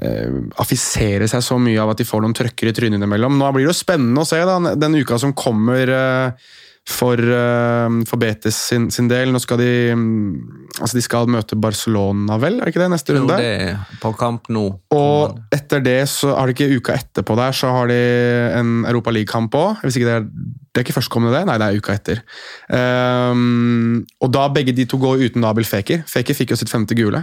[0.00, 3.36] affisere seg så mye av at de får noen trøkker i trynet innimellom.
[3.38, 6.46] Nå blir det jo spennende å se da, den uka som kommer eh,
[6.88, 9.30] for, eh, for Betis sin, sin del.
[9.34, 12.56] Nå skal de mm, altså de skal møte Barcelona, vel?
[12.58, 12.88] Er det ikke det?
[12.94, 13.36] Neste Jo, runde?
[13.38, 14.64] det er på kamp nå.
[14.96, 18.00] Og etter det, så har de ikke uka etterpå der, så har de
[18.58, 19.84] en Europa League-kamp òg.
[19.84, 20.28] Hvis ikke det er
[20.72, 21.44] det er ikke førstkommende, det?
[21.50, 22.20] Nei, det er uka etter.
[22.72, 26.00] Um, og da begge de to går uten Nabil Feker.
[26.08, 27.20] Feker fikk jo sitt femte gule,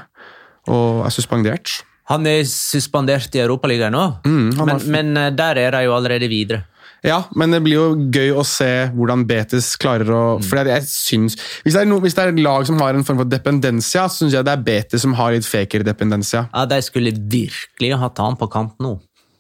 [0.70, 1.80] og er suspendert.
[2.10, 6.30] Han er suspendert i Europaligaen nå, Mm, men, men eh, der er de jo allerede
[6.32, 6.64] videre.
[7.06, 10.84] Ja, men det blir jo gøy å se hvordan Betis klarer å For jeg, jeg
[10.90, 13.30] syns hvis det, er no, hvis det er et lag som har en form for
[13.30, 16.50] dependensia, så syns jeg det er Betis som har litt fakere dependensia.
[16.52, 18.98] Ja, De skulle virkelig hatt han på kant nå.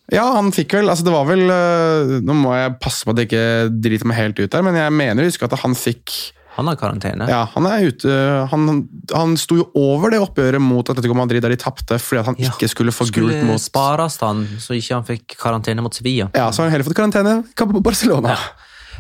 [0.09, 3.19] Ja, han fikk vel altså det var vel, øh, Nå må jeg passe på at
[3.21, 3.43] jeg ikke
[3.75, 6.15] driter meg helt ut der, men jeg mener å huske at han fikk
[6.59, 7.27] Han har karantene.
[7.31, 8.15] Ja, han er ute
[8.51, 12.39] Han, han sto jo over det oppgjøret mot Atletico Madrid der de tapte fordi han
[12.39, 15.95] Ja, ikke skulle få Skulle gult mot spares han, så ikke han fikk karantene mot
[15.95, 16.29] Sevilla.
[16.35, 17.39] Ja, så har han heller fått karantene.
[17.55, 18.35] På Barcelona.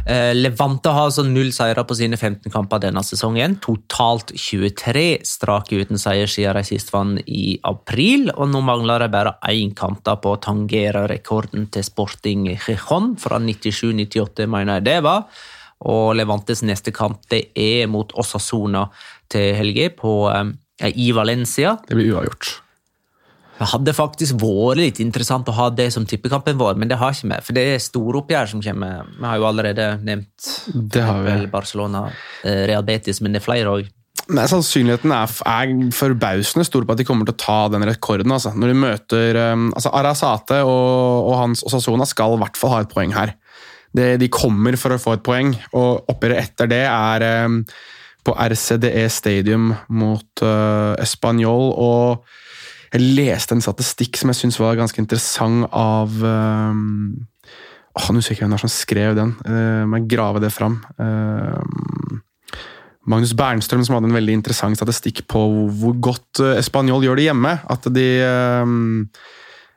[0.09, 3.57] Eh, Levante har altså null seire på sine 15 kamper denne sesongen.
[3.61, 8.29] Totalt 23 strake uten seier siden de sist vant i april.
[8.35, 13.37] Og nå mangler de bare én kamp på å tangere rekorden til Sporting Gijon fra
[13.43, 15.27] 97-98, mener jeg det var.
[15.87, 18.87] Og Levantes neste kamp det er mot Osasona
[19.31, 21.77] til helga på, eh, i Valencia.
[21.87, 22.57] Det blir uavgjort.
[23.59, 27.11] Det hadde faktisk vært litt interessant å ha det som tippekampen vår, men det har
[27.11, 27.39] ikke vi.
[27.43, 29.07] For det er storoppgjør som kommer.
[29.17, 31.47] Vi har jo allerede nevnt Det har vi.
[31.51, 32.09] Barcelona,
[32.43, 33.89] eh, Real Betis, men det er flere òg.
[34.29, 38.31] Nei, Sannsynligheten er, er forbausende stor på at de kommer til å ta den rekorden.
[38.31, 38.53] Altså.
[38.53, 42.83] Når de møter um, altså Arasate og, og hans Osasona skal i hvert fall ha
[42.85, 43.33] et poeng her.
[43.95, 47.63] Det, de kommer for å få et poeng, og oppgjøret etter det er um,
[48.25, 51.71] på RCDE Stadium mot uh, Español.
[51.73, 57.17] Og jeg leste en statistikk som jeg syns var ganske interessant av um,
[57.97, 59.33] åh, Nå husker jeg ikke hvem som skrev den.
[59.45, 60.79] Uh, må jeg grave det fram.
[61.01, 61.57] Uh,
[63.09, 65.41] Magnus Bernstrøm som hadde en veldig interessant statistikk på
[65.81, 67.55] hvor godt uh, Español gjør det hjemme.
[67.69, 68.73] At de eh,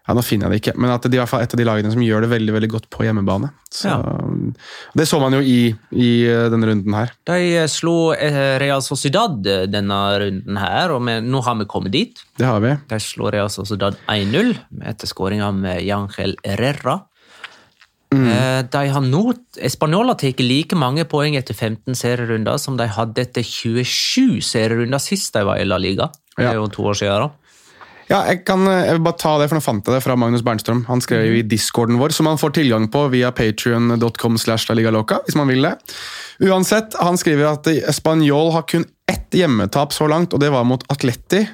[0.02, 2.02] ja, Nå finner jeg det ikke, men at de er et av de lagene som
[2.02, 3.52] gjør det veldig veldig godt på hjemmebane.
[3.70, 3.92] Så,
[4.98, 7.12] Det så man jo i, i eh, denne runden her.
[7.28, 9.38] De eh, slo eh, Real Sociedad
[9.70, 12.24] denne runden her, og vi, nå har vi kommet dit.
[12.38, 12.74] Det har vi.
[12.90, 14.50] De slo Real Sociedad 1-0
[14.90, 16.98] etter skåringa med Jangel Herrera.
[18.12, 18.26] Mm.
[18.68, 19.20] De har nå,
[19.64, 25.00] Español har tatt like mange poeng etter 15 serierunder som de hadde etter 27 serierunder
[25.00, 26.10] sist de var i La Liga.
[26.36, 27.24] Det er jo to år siden.
[27.24, 27.41] da.
[28.12, 30.16] Ja, jeg kan eh, jeg vil bare ta det, for nå fant jeg det fra
[30.20, 30.82] Magnus Bernstrøm.
[30.90, 34.76] Han skrev jo i discorden vår, som man får tilgang på via patrion.com slash La
[34.76, 35.72] hvis man vil det.
[36.44, 40.84] Uansett, han skriver at Spanjol har kun ett hjemmetap så langt, og det var mot
[40.92, 41.46] Atleti.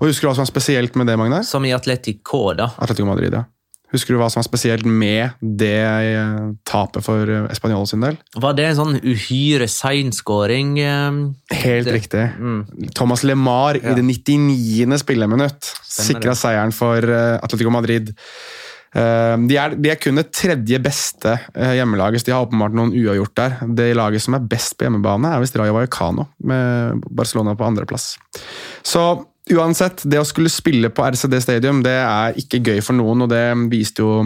[0.00, 1.44] Og Husker du hva som var spesielt med det, Magne?
[1.46, 2.72] Som i Atletico, da.
[2.80, 3.44] Atletico Madrid, ja.
[3.90, 6.36] Husker du hva som var spesielt med det eh,
[6.68, 8.16] tapet for eh, Español sin del?
[8.38, 10.76] Var det en sånn uhyre sein skåring?
[10.78, 11.18] eh,
[11.64, 12.24] Helt Det- riktig.
[12.94, 14.98] Thomas LeMar i det 99.
[15.02, 17.02] spilleminutt sikra seieren for
[17.42, 18.14] Atletico Madrid.
[18.92, 23.34] De er, de er kun det tredje beste hjemmelaget, så de har åpenbart noen uavgjort
[23.38, 23.52] der.
[23.78, 28.16] Det laget som er best på hjemmebane, er visst Rayo Vallecano, med Barcelona på andreplass.
[28.82, 29.04] Så
[29.54, 33.32] uansett, det å skulle spille på RCD Stadium det er ikke gøy for noen, og
[33.32, 34.20] det viste jo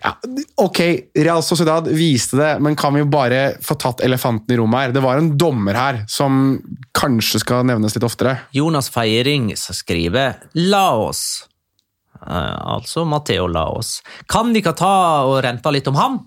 [0.00, 0.14] ja,
[0.56, 0.78] ok,
[1.20, 4.94] Real Sociedad viste det, men kan vi bare få tatt elefanten i rommet her?
[4.96, 6.56] Det var en dommer her som
[6.96, 8.38] kanskje skal nevnes litt oftere.
[8.56, 11.44] Jonas Feiring skriver Laos.
[12.16, 13.98] Eh, altså Matteo Laos.
[14.30, 14.94] Kan de ikke ta
[15.28, 16.18] og rente litt om ham?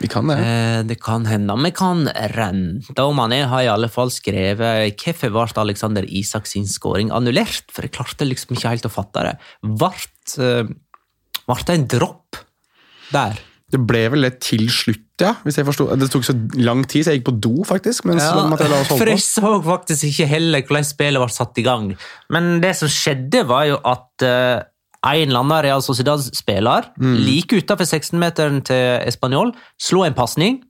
[0.00, 0.38] Vi kan det.
[0.40, 3.34] Eh, det kan hende vi kan rente om han.
[3.36, 7.68] Jeg har i alle fall skrevet hvorfor ble Alexander Isak sin skåring annullert?
[7.72, 9.36] For jeg klarte liksom ikke helt å fatte det.
[9.60, 9.92] Ble
[10.40, 10.74] eh,
[11.52, 12.42] det en dropp
[13.12, 13.40] der?
[13.72, 15.30] Det ble vel det til slutt, ja.
[15.46, 15.94] hvis jeg forstod.
[15.96, 18.04] Det tok så lang tid, så jeg gikk på do, faktisk.
[18.08, 19.24] mens Ja, Laos for holdt jeg på.
[19.24, 21.86] så faktisk ikke heller hvordan spillet ble satt i gang.
[22.36, 24.60] Men det som skjedde, var jo at eh,
[25.02, 30.60] en eller annen Real Sociedad-spiller like utenfor 16-meteren til Español slo en pasning.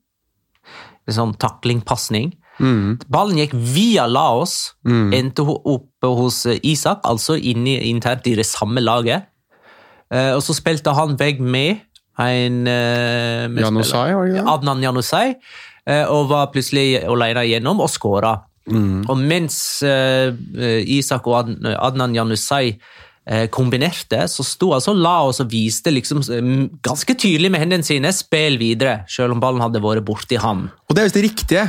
[1.09, 2.33] En sånn taklingpasning.
[2.63, 8.83] Ballen gikk via Laos, endte opp hos eh, Isak, altså inne, internt i det samme
[8.85, 9.27] laget.
[10.13, 11.83] Eh, og så spilte han vegg med
[12.21, 13.49] en eh.
[13.65, 14.47] Janusai, ikke?
[14.53, 15.27] Adnan Janusai,
[15.89, 18.37] eh, og var plutselig alene igjennom og skåra.
[18.71, 19.09] Mm.
[19.11, 20.31] Og mens eh,
[20.87, 22.77] Isak og Adnan Janusai
[23.29, 26.51] eh, kombinerte, så sto altså Laos og viste liksom eh,
[26.85, 30.69] ganske tydelig med hendene sine spill videre, selv om ballen hadde vært borti han.
[30.89, 31.67] Og det er visst det riktige.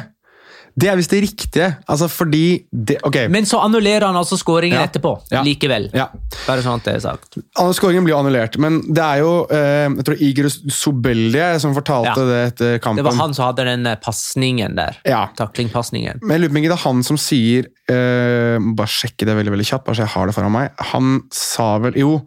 [0.73, 1.67] Det er visst det riktige.
[1.85, 3.27] Altså fordi det, okay.
[3.29, 4.87] Men så annullerer han altså skåringen Ja.
[4.87, 5.43] etterpå, Ja.
[5.45, 5.89] likevel.
[5.93, 6.07] Ja.
[6.47, 7.37] Bare sånn at det er sagt.
[7.77, 12.39] skåringen blir annullert, men det er jo eh, Jeg tror Igor Sobelje som fortalte det
[12.53, 13.03] etter kampen.
[13.03, 14.97] Det var han som hadde den eh, pasningen der.
[15.05, 15.27] Ja.
[15.37, 16.19] Taklingpasningen.
[16.23, 19.53] Men jeg lurer på om det er han som sier eh, Bare sjekke det veldig
[19.53, 20.71] veldig kjapt, bare så jeg har det foran meg.
[20.93, 22.17] Han sa vel Jo,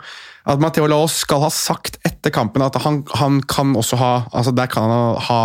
[0.47, 4.55] at Matteo Laos skal ha sagt etter kampen at han, han kan også ha altså
[4.55, 5.41] Der kan han ha, ha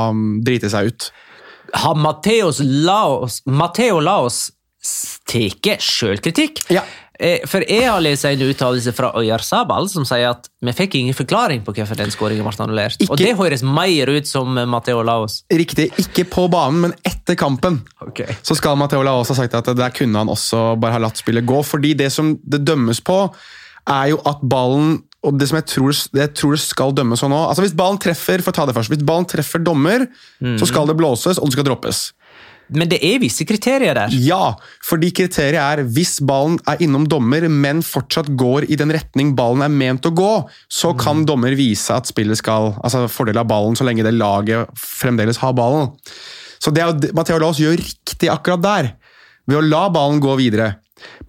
[0.46, 1.10] driti seg ut.
[1.73, 4.49] Har Mateos Laos, Matteo Laos
[5.29, 6.63] tatt sjølkritikk?
[6.73, 6.81] Ja.
[7.21, 10.95] Eh, For jeg har lest en uttalelse fra Øyar Sabal som sier at vi fikk
[10.97, 12.97] ingen forklaring på hvorfor den skåringen ble annullert.
[12.97, 15.43] Ikke- Og det høres mer ut som Matteo Laos.
[15.51, 17.84] Riktig, ikke på banen, men etter kampen.
[18.41, 21.45] Så skal Matteo Laos ha sagt at der kunne han også bare ha latt spillet
[21.45, 21.62] gå.
[21.63, 23.31] Fordi det som det dømmes på,
[23.88, 27.29] er jo at ballen og det som jeg tror, jeg tror det skal dømmes sånn
[27.29, 30.07] nå altså Hvis ballen treffer for å ta det først, hvis ballen treffer dommer,
[30.57, 31.99] så skal det blåses, og det skal droppes.
[32.71, 34.13] Men det er visse kriterier der.
[34.15, 34.53] Ja,
[34.88, 39.65] fordi kriteriet er hvis ballen er innom dommer, men fortsatt går i den retning ballen
[39.65, 40.31] er ment å gå,
[40.71, 44.71] så kan dommer vise at spillet skal altså fordel av ballen, så lenge det laget
[44.79, 45.91] fremdeles har ballen.
[46.62, 48.93] Så det er jo, Matteo Laas gjør riktig akkurat der,
[49.49, 50.77] ved å la ballen gå videre.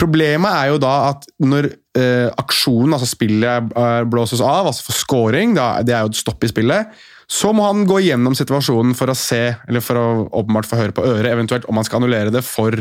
[0.01, 3.73] Problemet er jo da at når eh, aksjonen, altså spillet,
[4.11, 6.93] blåses av, altså for scoring, da, det er jo et stopp i spillet,
[7.33, 10.09] så må han gå gjennom situasjonen for å se, eller for å
[10.43, 12.77] åpenbart få høre på øret, eventuelt om han skal annullere det for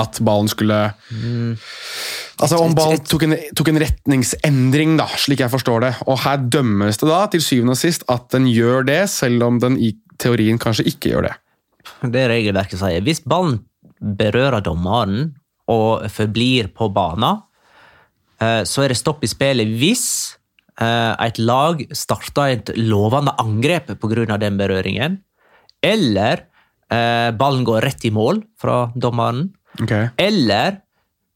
[0.00, 0.76] at ballen skulle
[2.36, 5.92] Altså Om ballen tok en, tok en retningsendring, da, slik jeg forstår det.
[6.04, 9.60] Og her dømmes det da til syvende og sist at den gjør det, selv om
[9.62, 11.32] den i teorien kanskje ikke gjør det.
[12.12, 13.00] Det regelverket sier.
[13.04, 13.62] Hvis ballen
[13.96, 15.30] berører dommeren
[15.72, 17.42] og forblir på banen,
[18.40, 20.06] eh, så er det stopp i spillet hvis
[20.80, 24.36] eh, et lag starter et lovende angrep pga.
[24.38, 25.20] den berøringen,
[25.82, 26.46] eller
[26.90, 30.08] eh, ballen går rett i mål fra dommeren, Okay.
[30.16, 30.78] eller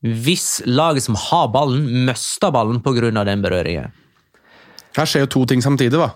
[0.01, 3.11] hvis laget som har ballen, mister ballen pga.
[3.25, 3.93] den berøringen.
[4.97, 6.09] Her skjer jo to ting samtidig, da.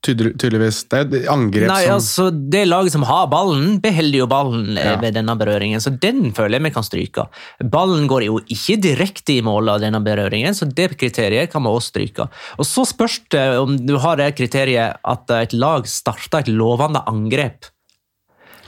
[0.00, 0.78] Tydelig, tydeligvis.
[0.88, 4.86] Det er angrep Nei, som altså, Det laget som har ballen, beholder jo ballen eh,
[4.86, 4.94] Ja.
[5.02, 7.26] ved denne berøringen, så den føler jeg vi kan stryke.
[7.74, 11.68] Ballen går jo ikke direkte i mål av denne berøringen, så det kriteriet kan vi
[11.68, 12.28] også stryke.
[12.58, 17.04] Og Så spørs det om du har det kriteriet at et lag starter et lovende
[17.06, 17.68] angrep.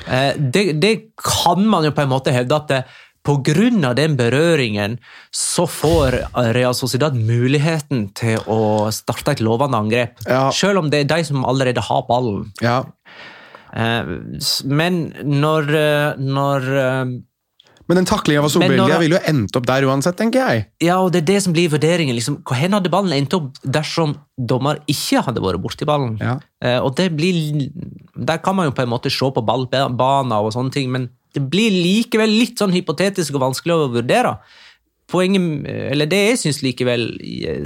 [0.06, 2.84] Eh, Det, det kan man jo på en måte hevde at det,
[3.22, 4.96] på grunn av den berøringen
[5.30, 6.16] så får
[6.56, 10.18] Real Sociedad muligheten til å starte et lovende angrep.
[10.26, 10.48] Ja.
[10.50, 12.48] Selv om det er de som allerede har ballen.
[12.60, 12.80] Ja.
[13.72, 14.02] Eh,
[14.66, 17.04] Men når, eh, når eh,
[17.88, 20.66] Men den taklinga når- Sobelia ville jo endt opp der uansett, tenker jeg.
[20.80, 22.14] Ja, og det er det som blir vurderingen.
[22.14, 26.18] Liksom, hvor hen hadde ballen endt opp dersom dommer ikke hadde vært borti ballen?
[26.20, 26.38] Ja.
[26.62, 27.70] Eh, og det blir
[28.26, 31.42] Der kan man jo på en måte se på ballbaner og sånne ting, men det
[31.52, 34.36] blir likevel litt sånn hypotetisk og vanskelig å vurdere.
[35.12, 37.02] Poenget, eller Det jeg syns likevel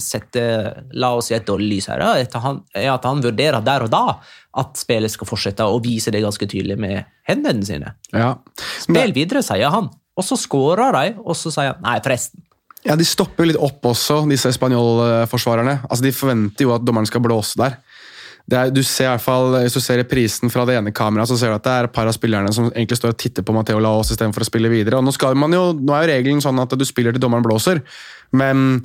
[0.02, 3.92] setter la oss i et dårlig lys her, er er at han vurderer der og
[3.92, 4.18] da
[4.56, 7.92] at spillet skal fortsette, og viser det ganske tydelig med hendene sine.
[8.12, 8.34] Ja.
[8.80, 9.90] Spill videre, sier han.
[10.16, 12.42] Og så skårer de, og så sier han nei, forresten.
[12.86, 15.80] Ja, De stopper litt opp også, disse spanjolforsvarerne.
[15.90, 17.76] Altså, de forventer jo at dommeren skal blåse der.
[18.46, 21.38] Er, du ser i hvert fall, Hvis du ser reprisen fra det ene kameraet, så
[21.38, 23.54] ser du at det er et par av spillerne som egentlig står og titter på
[23.56, 25.00] Matteo Laos istedenfor å spille videre.
[25.00, 27.46] Og Nå, skal man jo, nå er jo regelen sånn at du spiller til dommeren
[27.46, 27.82] blåser,
[28.36, 28.84] men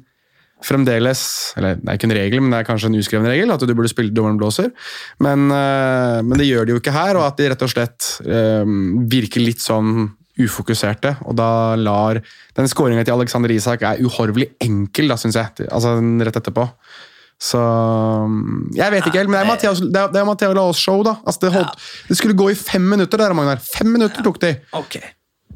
[0.61, 1.21] fremdeles
[1.57, 3.71] Eller det er ikke en regel, men det er kanskje en uskreven regel at du
[3.73, 4.69] burde spille til dommeren blåser.
[5.17, 8.09] Men, øh, men det gjør de jo ikke her, og at de rett og slett
[8.25, 8.73] øh,
[9.09, 10.09] virker litt sånn
[10.41, 12.21] ufokuserte, og da lar
[12.57, 15.67] Den skåringa til Alexander Isak er uhorvelig enkel, da, syns jeg.
[15.69, 16.65] Altså rett etterpå.
[17.41, 17.61] Så
[18.77, 21.01] Jeg vet ikke helt, men det er Matteo, det er, det er Matteo Laos show,
[21.05, 21.15] da.
[21.25, 23.63] Altså, det, holdt, det skulle gå i fem minutter, der, Magnar.
[23.65, 24.53] Fem minutter tok de!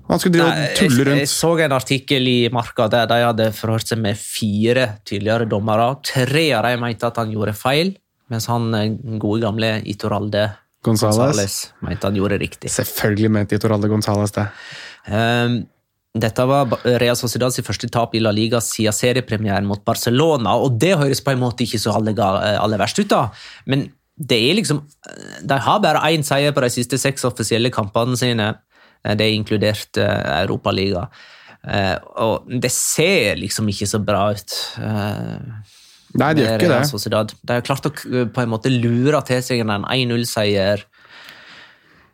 [0.06, 3.48] Han skulle drive og tulle Jeg, jeg så en artikkel i Marka der de hadde
[3.58, 5.88] forhørt seg med fire tidligere dommere.
[6.06, 7.96] Tre av dem mente at han gjorde feil,
[8.34, 8.92] mens han eh,
[9.22, 10.48] gode gamle Itoralde
[10.86, 11.18] Gonzales.
[11.18, 11.56] Gonzales
[11.86, 12.74] mente han gjorde riktig.
[12.74, 14.46] Selvfølgelig mente Itoralde Gonzales det.
[15.10, 15.64] Um,
[16.16, 20.78] dette var Real Sociedad sitt første tap i La Liga siden seriepremieren mot Barcelona, og
[20.80, 22.16] det høres på en måte ikke så aller,
[22.56, 23.28] aller verst ut, da.
[23.68, 24.78] Men det er liksom
[25.44, 28.54] De har bare én seier på de siste seks offisielle kampene sine.
[29.04, 31.10] Det er inkludert Europaliga.
[32.24, 34.56] Og det ser liksom ikke så bra ut.
[36.16, 36.88] Nei, det gjør ikke det.
[36.88, 37.36] Sociedad.
[37.44, 40.88] De har klart å på en måte lure til seg en 1-0-seier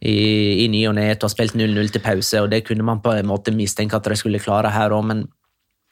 [0.01, 2.85] i, i ny og ne etter å ha spilt 0-0 til pause, og det kunne
[2.87, 5.27] man på en måte mistenke at de skulle klare her òg, men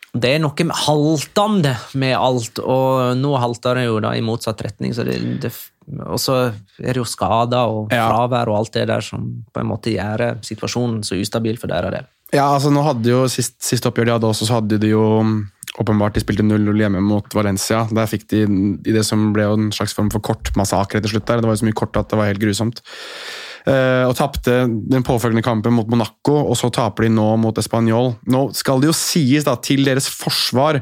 [0.09, 4.95] det er noe haltende med alt, og nå halter det jo da i motsatt retning.
[4.97, 5.51] Så det, det,
[6.01, 9.69] og så er det jo skader og fravær og alt det der som på en
[9.69, 11.93] måte gjør situasjonen så ustabil for dere.
[11.93, 12.01] Det.
[12.33, 15.03] Ja, altså nå hadde jo Sist, sist oppgjør de hadde også, så hadde de jo
[15.25, 15.37] mm,
[15.81, 17.83] åpenbart de spilte 0-0 hjemme mot Valencia.
[17.93, 21.27] Der fikk de i det som ble jo en slags form for kortmassakre til slutt.
[21.29, 21.43] der.
[21.43, 22.81] Det var jo så mye kort at det var helt grusomt.
[23.69, 28.15] Eh, og tapte den påfølgende kampen mot Monaco, og så taper de nå mot Español.
[28.31, 30.81] Nå skal det jo sies da, til deres forsvar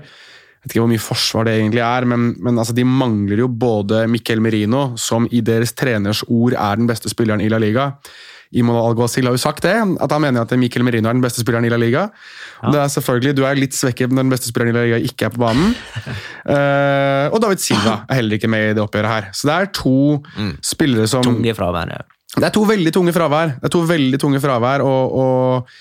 [0.57, 3.45] jeg vet ikke hvor mye forsvar det egentlig er, men, men altså, de mangler jo
[3.47, 7.91] både Miquel Merino, som i deres treners ord er den beste spilleren i La Liga.
[8.57, 11.43] Imola Alguacil har jo sagt det, at han mener at Mikkel Merino er den beste
[11.43, 12.07] spilleren i La Liga.
[12.63, 12.73] Ja.
[12.73, 15.29] Det er selvfølgelig, Du er litt svekket når den beste spilleren i La Liga ikke
[15.29, 15.73] er på banen.
[16.47, 19.31] uh, og David Silva er heller ikke med i det oppgjøret her.
[19.35, 19.97] Så det er to
[20.63, 22.07] spillere som Tunge fravær.
[22.37, 23.55] Det er to veldig tunge fravær.
[23.57, 25.71] Det er to veldig tunge fravær, og, og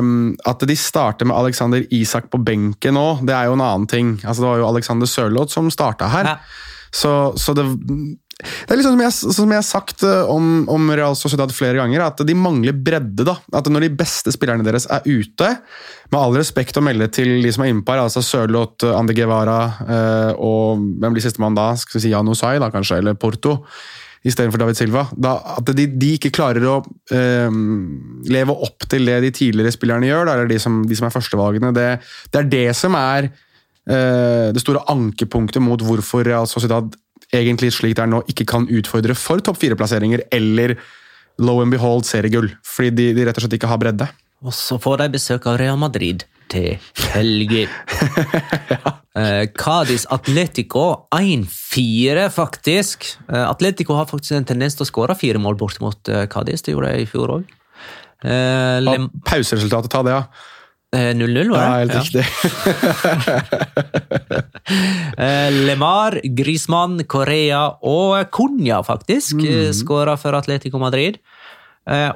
[0.00, 3.86] um, At de starter med Alexander Isak på benken nå, det er jo en annen
[3.90, 4.16] ting.
[4.24, 6.34] Altså, det var jo Alexander Sørloth som starta her.
[6.34, 6.66] Ja.
[6.90, 7.68] Så, så det,
[8.40, 11.52] det er litt som jeg, sånn som jeg har sagt eh, om, om Real Sociedad
[11.54, 13.26] flere ganger, at de mangler bredde.
[13.28, 13.36] da.
[13.54, 15.52] At Når de beste spillerne deres er ute,
[16.10, 19.60] med all respekt å melde til de som er innpå her, altså Sørloth, Ande Guevara
[19.86, 21.70] eh, og hvem blir sistemann da?
[21.78, 23.60] Skal vi si Jan Osai, da kanskje, eller Porto?
[24.26, 25.06] Istedenfor David Silva.
[25.16, 26.78] Da, at de, de ikke klarer å
[27.14, 27.60] eh,
[28.30, 31.14] leve opp til det de tidligere spillerne gjør, da, eller de som, de som er
[31.14, 31.72] førstevalgene.
[31.76, 31.88] Det,
[32.32, 36.92] det er det som er eh, det store ankepunktet mot hvorfor Real Sociedad
[37.30, 40.74] egentlig slik det er nå, ikke kan utfordre for topp fire-plasseringer eller
[41.40, 42.50] low and behold seriegull.
[42.66, 44.08] Fordi de, de rett og slett ikke har bredde.
[44.40, 46.78] Og så får de besøk av Real Madrid til
[47.14, 47.68] helga.
[49.20, 53.08] Eh, Cádiz Atletico 1-4, faktisk.
[53.26, 56.62] Eh, Atletico har faktisk en tendens til å skåre fire mål bort mot eh, Cádiz.
[56.62, 57.48] Det gjorde de i fjor òg.
[58.22, 59.08] Lem...
[59.26, 60.22] pauseresultatet, ta det, ja.
[61.18, 62.24] 0-0, Ja, helt riktig.
[65.20, 69.72] Eh, Lemar, Grismann, Korea og Cunha, faktisk, mm.
[69.74, 71.18] skåra for Atletico Madrid.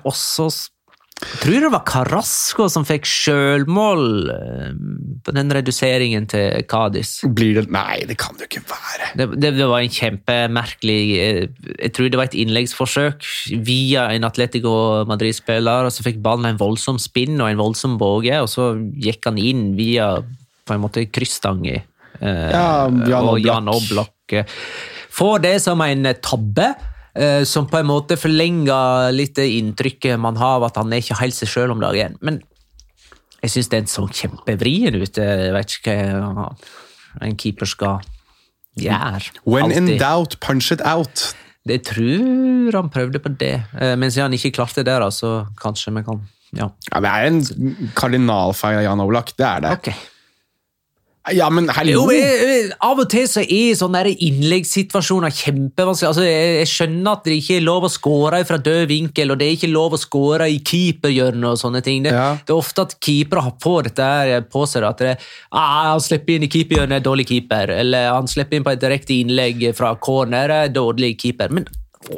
[0.06, 0.73] Også og så
[1.22, 4.02] s- tror det var Carrasco som fikk sjølmål
[4.34, 4.72] eh,
[5.24, 7.20] på den reduseringen til Cádiz.
[7.34, 9.10] Blir det Nei, det kan det jo ikke være.
[9.16, 11.48] Det, det, det var en kjempemerkelig eh,
[11.78, 13.24] Jeg tror det var et innleggsforsøk
[13.66, 18.34] via en Atletico Madrid-spiller, og så fikk ballen en voldsom spinn og en voldsom båge,
[18.42, 20.16] og så gikk han inn via
[20.64, 21.82] på en måte kryssstanga.
[22.20, 23.38] Eh, Ja, Jan og.
[23.44, 24.44] Jan Oblak eh,
[25.14, 26.72] får det som en tabbe.
[27.14, 31.02] Eh, Som på en måte forlenger litt det inntrykket man har av at han er
[31.02, 32.18] ikke helt seg sjøl om dagen.
[32.20, 32.42] Men
[33.44, 35.18] jeg syns den så kjempevrien ut.
[35.20, 36.50] Jeg vet ikke hva
[37.22, 38.00] en keeper skal
[38.80, 39.20] gjøre.
[39.44, 41.34] When in doubt, punch it out.
[41.64, 45.46] Jeg tror han prøvde på det, Eh, men siden han ikke klarte det, da, så
[45.60, 46.20] kanskje vi kan
[46.54, 46.68] Ja.
[46.92, 49.72] Ja, Det er en kardinalfeil av Jan Oblak, det er det.
[49.72, 49.88] Ok.
[51.32, 51.92] Ja, men hallo!
[51.94, 56.08] Jo, eh, Av og til så er sånne innleggssituasjoner kjempevanskelig.
[56.10, 59.40] Altså, jeg, jeg skjønner at det ikke er lov å score fra død vinkel, og
[59.40, 62.02] det er ikke lov å score i keeperhjørnet og sånne ting.
[62.04, 62.26] Det, Ja.
[62.36, 64.84] det er ofte at keepere har på dette her på seg.
[64.84, 65.14] At det,
[65.48, 67.72] ah, han slipper inn i keeperhjørnet, dårlig keeper.
[67.72, 71.48] Eller han slipper inn på et direkte innlegg fra corner, eh, dårlig keeper.
[71.56, 71.64] Men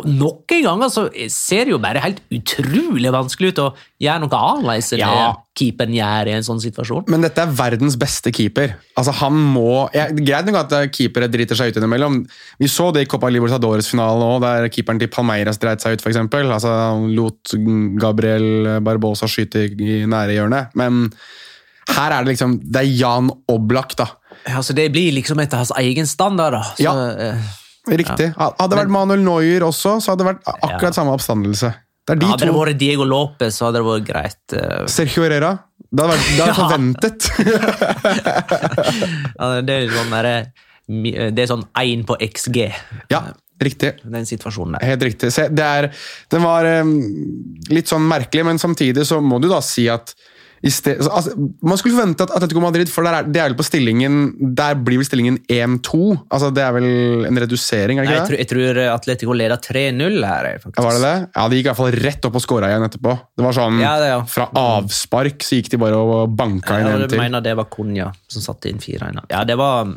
[0.05, 3.66] noen ganger så ser det jo bare helt utrolig vanskelig ut å
[4.03, 5.28] gjøre noe annerledes enn Ja.
[5.57, 7.05] keeperen gjør i en sånn situasjon.
[7.09, 8.74] Men dette er verdens beste keeper.
[8.99, 9.89] Altså, han må...
[9.95, 12.18] Ja, greit nok at eh, keepere driter seg ut innimellom.
[12.59, 16.18] Vi så det i Copa Libertadores-finalen òg, der keeperen til Palmeiras dreit seg ut, f.eks.
[16.34, 17.55] Altså, han lot
[18.03, 20.74] Gabriel Barbosa skyte i nære hjørnet.
[20.76, 21.07] Men
[21.95, 24.09] her er det liksom Det er Jan Oblak, da.
[24.49, 26.53] Ja, så Det blir liksom etter hans egen standard.
[26.59, 26.62] da.
[26.74, 27.37] Så, Ja.
[27.91, 28.28] Eh, Riktig.
[28.37, 31.68] Hadde det vært Manuel Neuer også, så hadde det vært akkurat samme oppstandelse.
[32.07, 34.43] Det de hadde det vært Diego Lopez, så hadde det vært greit.
[34.55, 34.84] eh.
[34.91, 35.53] Sergio Herrera.
[35.91, 37.20] Det hadde vært det hadde forventet.
[39.39, 42.59] Ja, det er sånn der, eh, det er sånn én på XG,
[43.12, 43.20] ja,
[43.62, 43.93] riktig.
[44.05, 44.87] den situasjonen der.
[44.93, 45.32] Helt riktig.
[45.34, 45.89] Se, det er,
[46.32, 46.95] den var um,
[47.72, 50.14] litt sånn merkelig, men samtidig så må du da si at
[50.65, 53.67] sted, altså, Man skulle forvente at Atletico Madrid for der er, det er vel på
[53.67, 54.17] stillingen,
[54.57, 56.01] der blir vel stillingen 1-2.
[56.33, 56.87] Altså, det er vel
[57.29, 58.41] en redusering, er Nei, det jeg, ikke tror, det?
[58.41, 60.49] jeg tror Atletico leder 3-0 her.
[60.63, 60.83] faktisk.
[60.87, 61.15] Var det det?
[61.37, 63.17] Ja, De gikk i hvert fall rett opp og skåra igjen etterpå.
[63.37, 64.23] Det var sånn, Ja, det, ja.
[64.37, 67.69] Fra avspark så gikk de bare og banka inn Ja, en jeg mener det var
[67.73, 69.23] Cunha som satte inn 4-1.
[69.31, 69.93] Ja, det var...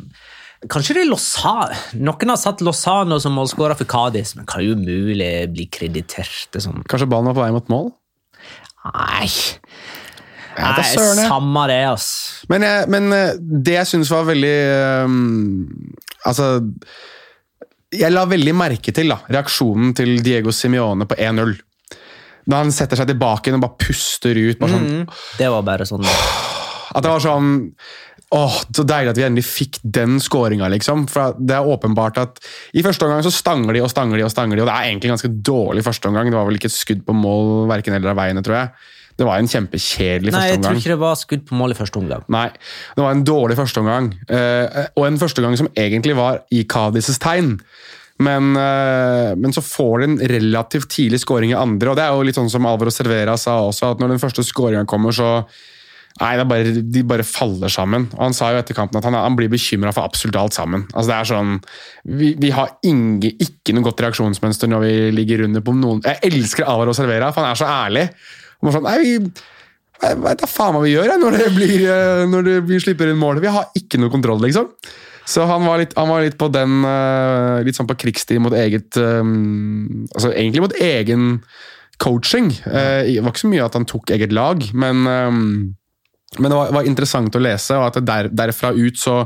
[0.68, 1.72] Kanskje det er Lozano
[2.04, 6.82] Noen har satt Lozano som målskårer for Cádiz, men kan jo umulig bli kreditert sånn
[6.84, 7.88] Kanskje ballen var på vei mot mål?
[8.92, 9.28] Nei
[10.56, 12.08] Da Nei, samme det, ass.
[12.50, 14.56] Men, jeg, men eh, det jeg syns var veldig
[15.06, 15.68] um,
[16.26, 16.48] Altså
[17.94, 21.54] Jeg la veldig merke til da, reaksjonen til Diego Simione på 1-0.
[22.50, 24.60] Da han setter seg tilbake og bare puster ut.
[24.60, 26.06] Bare sånn, Det var bare sånn
[26.96, 27.50] At det var sånn
[28.30, 31.08] Åh, Så deilig at vi endelig fikk den skåringa, liksom.
[31.10, 32.38] For det er åpenbart at
[32.78, 34.90] I første omgang så stanger de og stanger de, og stanger de, og det er
[34.92, 36.30] egentlig ganske dårlig første omgang.
[36.30, 38.70] Det var vel ikke et skudd på mål verken eller av veiene, tror jeg.
[39.20, 42.00] Det var en kjempekjedelig Nei, jeg tror ikke det var skudd på mål i første
[42.00, 42.22] omgang.
[42.32, 42.46] Nei,
[42.96, 44.12] det var en dårlig førsteomgang.
[44.30, 47.58] Uh, og en førsteomgang som egentlig var i Kadises tegn.
[48.20, 52.16] Men, uh, men så får de en relativt tidlig scoring i andre, og det er
[52.16, 55.42] jo litt sånn som Alvaro Cervera sa også, at når den første scoringa kommer, så
[56.18, 58.08] Nei, det er bare, de bare faller sammen.
[58.16, 60.82] Og Han sa jo etter kampen at han, han blir bekymra for absolutt alt sammen.
[60.90, 61.52] Altså det er sånn,
[62.18, 66.20] Vi, vi har inge, ikke noe godt reaksjonsmønster når vi ligger under på noen Jeg
[66.32, 68.04] elsker Alvaro Servera, for han er så ærlig.
[68.60, 69.18] Og sånn, nei, vi
[70.24, 73.20] vet da faen hva vi gjør når det blir, eh, når det vi slipper inn
[73.20, 73.40] mål.
[73.42, 74.70] Vi har ikke noe kontroll, liksom.
[75.30, 78.54] Så han var litt, han var litt på den eh, Litt sånn på krigstid mot
[78.56, 81.28] eget eh, Altså egentlig mot egen
[82.00, 82.48] coaching.
[82.64, 86.86] Det var ikke så mye at han tok eget lag, men, men det var, var
[86.88, 89.18] interessant å lese, og at der, derfra ut så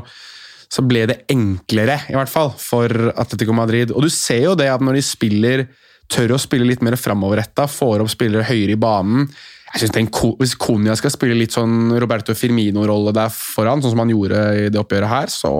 [0.75, 3.93] så ble det enklere, i hvert fall, for Atletico Madrid.
[3.95, 5.65] Og du ser jo det at når de spiller,
[6.11, 9.29] tør å spille litt mer framoverretta, får opp spillere høyere i banen
[9.75, 14.03] jeg synes den, Hvis Konya skal spille litt sånn Roberto Firmino-rolle der foran, sånn som
[14.05, 15.51] han gjorde i det oppgjøret her, så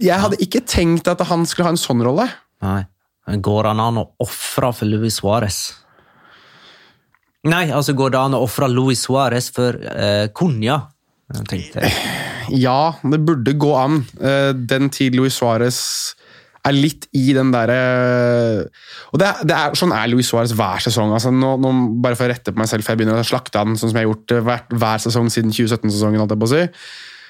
[0.00, 2.24] Jeg hadde ikke tenkt at han skulle ha en sånn rolle.
[2.64, 2.86] Nei.
[3.26, 5.58] Går han an å ofre for Luis Suárez?
[7.46, 10.30] Nei, altså går det an å ofre Luis Suárez for eh?
[11.36, 11.92] Jeg
[12.64, 14.06] Ja, det burde gå an.
[14.16, 16.15] Eh, Den tid Luis Suárez
[16.66, 17.78] er litt i den derre
[19.12, 21.12] Og det det er, Sånn er Luis Suárez hver sesong.
[21.16, 23.62] Altså, nå, nå, bare for å rette på meg selv, for jeg begynner å slakte
[23.62, 26.22] han sånn som jeg har gjort eh, hver, hver sesong siden 2017-sesongen.
[26.22, 26.64] holdt jeg på å si.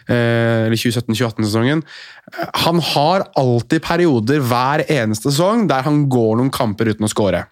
[0.07, 1.85] Eh, Eller 2017-2018-sesongen.
[2.33, 7.13] Eh, Han har alltid perioder hver eneste sesong der han går noen kamper uten å
[7.13, 7.45] score.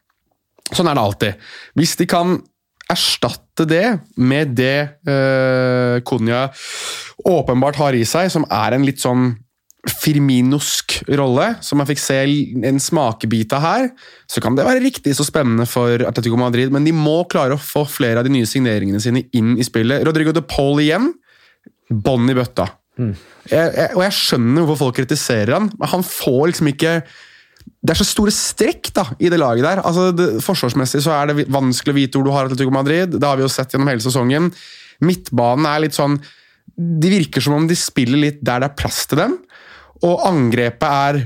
[0.73, 1.47] Sånn er det alltid.
[1.77, 2.39] Hvis de kan
[2.91, 3.85] erstatte det
[4.21, 6.51] med det uh, Konya
[7.25, 9.31] åpenbart har i seg, som er en litt sånn
[9.91, 12.17] Firminosk rolle, som jeg fikk se
[12.71, 13.91] en smakebit av her,
[14.31, 17.61] så kan det være riktig så spennende for Atletico Madrid, men de må klare å
[17.61, 20.07] få flere av de nye signeringene sine inn i spillet.
[20.09, 21.11] Rodrigo de Paul igjen,
[21.91, 22.71] bånn i bøtta.
[23.51, 26.99] Jeg, jeg, og jeg skjønner hvorfor folk kritiserer han, men han får liksom ikke
[27.85, 29.83] det er så store strekk da, i det laget der.
[29.85, 33.19] Altså, det, forsvarsmessig så er det vanskelig å vite hvor du har Atletico Madrid.
[33.19, 34.49] Det har vi jo sett gjennom hele sesongen.
[35.05, 36.17] Midtbanen er litt sånn
[36.75, 39.37] De virker som om de spiller litt der det er plass til dem.
[40.03, 41.23] Og angrepet er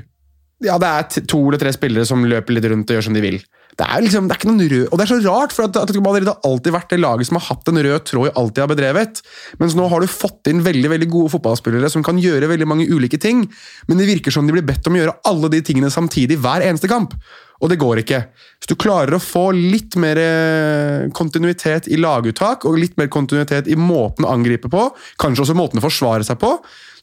[0.64, 3.22] Ja, det er to eller tre spillere som løper litt rundt og gjør som de
[3.22, 3.38] vil.
[3.78, 5.76] Det er liksom, det er ikke noen rød, og det er så rart, for at
[5.78, 8.56] Atletico Madrid har alltid vært det laget som har hatt en rød tråd i alt
[8.56, 9.20] de har bedrevet.
[9.60, 12.88] Mens nå har du fått inn veldig veldig gode fotballspillere som kan gjøre veldig mange
[12.90, 13.44] ulike ting,
[13.86, 16.66] men det virker som de blir bedt om å gjøre alle de tingene samtidig hver
[16.66, 17.14] eneste kamp.
[17.62, 18.20] Og det går ikke.
[18.58, 23.70] Hvis du klarer å få litt mer eh, kontinuitet i laguttak, og litt mer kontinuitet
[23.70, 24.88] i måten å angripe på,
[25.22, 26.52] kanskje også måten å forsvare seg på,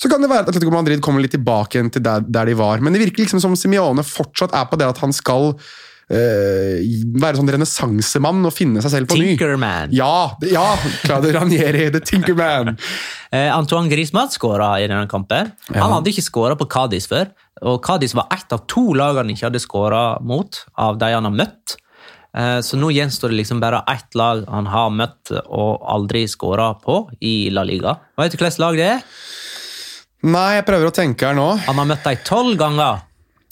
[0.01, 2.55] så kan det være at Atletico Madrid kommer litt tilbake igjen til der, der de
[2.59, 2.79] var.
[2.83, 5.53] Men det virker liksom som Simione fortsatt er på det at han skal
[6.09, 6.81] eh,
[7.21, 9.31] være sånn renessansemann og finne seg selv på ny.
[9.33, 9.93] Tinkerman.
[9.95, 10.65] Ja, ja,
[11.05, 12.75] Claudio Ranieri, the Tinkerman.
[13.31, 15.53] Eh, Antoine Griezmann skåra i denne kampen.
[15.73, 17.31] Han hadde ikke skåra på Cádiz før.
[17.65, 21.27] Og Cádiz var ett av to lag han ikke hadde skåra mot, av de han
[21.29, 21.77] har møtt.
[22.35, 26.73] Eh, Så nå gjenstår det liksom bare ett lag han har møtt og aldri skåra
[26.83, 27.95] på i La Liga.
[28.19, 29.05] Vet du hvilket lag det er?
[30.25, 31.47] Nei, jeg prøver å tenke her nå.
[31.67, 33.03] Han har møtt deg tolv ganger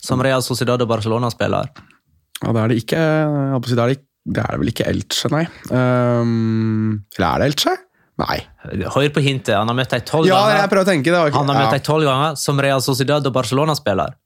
[0.04, 1.70] som Real Sociedad og Barcelona-spiller.
[2.44, 5.30] Ja, det er det ikke jeg da er det, det er det vel ikke Elche,
[5.32, 5.44] nei.
[5.70, 7.76] Um, eller er det Elche?
[8.24, 8.38] Nei.
[8.94, 9.56] Hør på hintet.
[9.58, 10.72] Han har møtt deg tolv Ja, jeg ganger.
[10.72, 11.10] prøver å tenke.
[11.10, 11.78] Det var ikke, Han har møtt ja.
[11.78, 14.18] deg tolv ganger som Real Sociedad og Barcelona-spiller.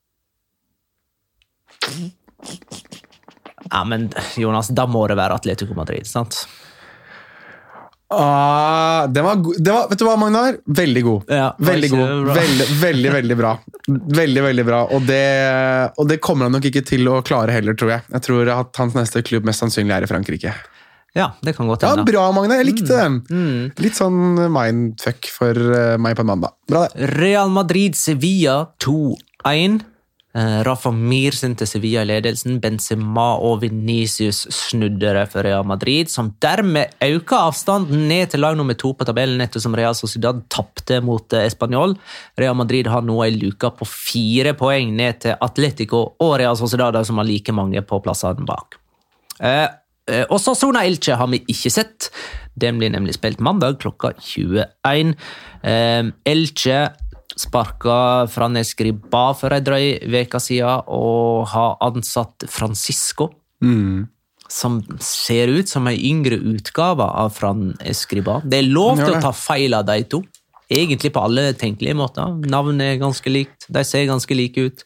[3.67, 6.45] Ja, men Jonas, da må det være Atletico Madrid, sant?
[8.09, 10.55] Ah, den var, det var, vet du hva, Magnar?
[10.63, 11.31] Veldig god.
[11.33, 12.29] Ja, veldig god.
[12.37, 13.51] Veldig, veldig, veldig bra.
[14.19, 14.79] Veldig, veldig bra.
[14.95, 15.25] Og det,
[15.99, 18.05] og det kommer han nok ikke til å klare heller, tror jeg.
[18.15, 20.55] Jeg tror at hans neste klubb mest sannsynlig er i Frankrike.
[21.17, 21.95] Ja, det kan godt Ja.
[22.07, 22.61] Bra, Magnar.
[22.61, 23.19] Jeg likte den.
[23.27, 23.75] Mm.
[23.83, 26.55] Litt sånn mindfuck for eh, meg på en mandag.
[26.69, 27.11] Bra, det.
[27.17, 29.81] Real Madrid-Sevilla 2-1.
[30.37, 32.59] Eh, Rafa Mir sendte Sevilla i ledelsen.
[32.61, 38.57] Benzema og Venicius snudde det for Real Madrid, som dermed øker avstanden ned til lag
[38.59, 41.95] nummer to på tabellen, ettersom Real Sociedad tapte mot eh, Español.
[42.37, 46.99] Real Madrid har nå ei luke på fire poeng ned til Atletico og Real Sociedad,
[47.07, 48.77] som har like mange på plassene bak.
[49.41, 49.65] Eh,
[50.11, 52.11] eh, Sona Elche har vi ikke sett.
[52.53, 55.15] Den blir nemlig spilt mandag klokka 21.
[55.63, 56.79] Eh, Elche
[57.37, 59.87] sparka Fran Escriba for ei drøy
[60.23, 63.29] uke siden og har ansatt Francisco.
[64.49, 68.39] Som ser ut som ei yngre utgave av Fran Escriba.
[68.47, 70.23] Det er lov til å ta feil av de to.
[70.71, 72.33] Egentlig på alle tenkelige måter.
[72.47, 74.83] Navnet er ganske likt, de ser ganske like ut.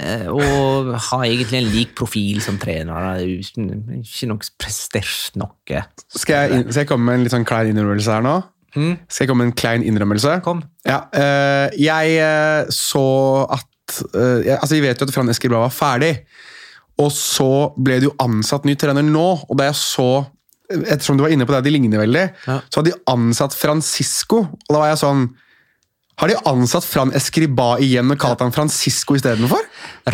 [0.00, 3.20] Eh, Og har egentlig en lik profil som trener.
[3.22, 5.84] Ikke noe prestert noe.
[6.10, 8.34] Skal jeg, skal jeg komme med en litt sånn klein innrømmelse her nå?
[8.74, 10.40] Skal jeg komme med en klein innrømmelse?
[10.44, 10.62] Kom.
[10.86, 13.04] Ja, uh, jeg eh, så
[13.54, 16.12] at uh, jeg, Altså, Vi vet jo at Fran Eskelblad var ferdig,
[17.00, 17.48] og så
[17.78, 19.28] ble det jo ansatt ny trener nå.
[19.48, 20.08] Og da jeg så
[20.64, 22.54] Ettersom du var inne på det, de ligner veldig, Ja.
[22.72, 24.38] så hadde de ansatt Francisco.
[24.48, 25.26] Og da var jeg sånn
[26.16, 29.60] Har de ansatt Fran Escriba igjen og kalt han Francisco istedenfor?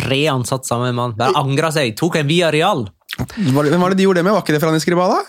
[0.09, 1.13] Reansatt samme mann.
[1.15, 1.95] Bare angra seg.
[1.95, 2.87] Tok en via Real.
[3.17, 4.33] Hvem var det de gjorde det med?
[4.33, 5.21] Var ikke det Fran Escriba, da?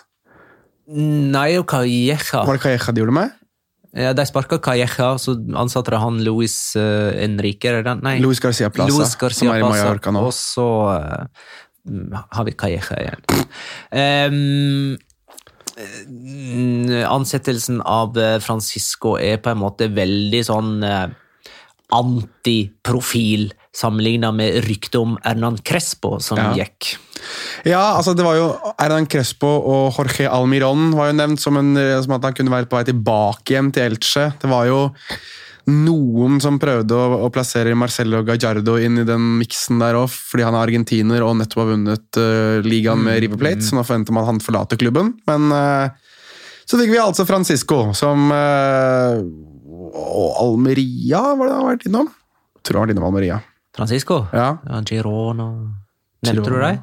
[0.89, 2.19] Nei, og Calleja.
[2.33, 3.39] Var det Calleja de gjorde med?
[3.93, 7.71] Ja, de sparka Calleja, så ansatte de han Luis uh, Enrique.
[8.01, 8.19] Nei.
[8.25, 10.25] Luis Garcia Plaza, Luis Garcia som er i Mallorca nå.
[10.27, 10.67] Og så
[10.97, 11.25] uh,
[12.33, 13.23] har vi Calleja igjen.
[15.73, 15.89] Eh,
[17.09, 20.85] ansettelsen av Francisco er på en måte veldig sånn
[21.93, 26.53] antiprofil sammenligna med ryktet om Hernan Crespo som Ja.
[26.55, 26.97] gikk.
[27.69, 31.77] Ja, altså det var jo Erdan Crespo og Jorge Almiron var jo nevnt som, en,
[32.03, 34.31] som at han kunne være på vei tilbake hjem til Elche.
[34.43, 34.83] Det var jo
[35.71, 40.47] noen som prøvde å, å plassere Marcelo Gallardo inn i den miksen der òg, fordi
[40.47, 44.17] han er argentiner og nettopp har vunnet uh, ligaen med River Plate, så nå forventer
[44.17, 45.15] man at han forlater klubben.
[45.31, 45.95] Men uh,
[46.67, 49.23] så fikk vi altså Francisco, som uh,
[49.93, 52.11] Og Almeria, var det han har vært innom?
[52.11, 53.39] Jeg Tror han har vært innom Almeria.
[53.77, 54.25] Francisco?
[54.35, 54.49] Ja.
[54.67, 55.53] Ja, Girona
[56.23, 56.83] Nevnte du dem?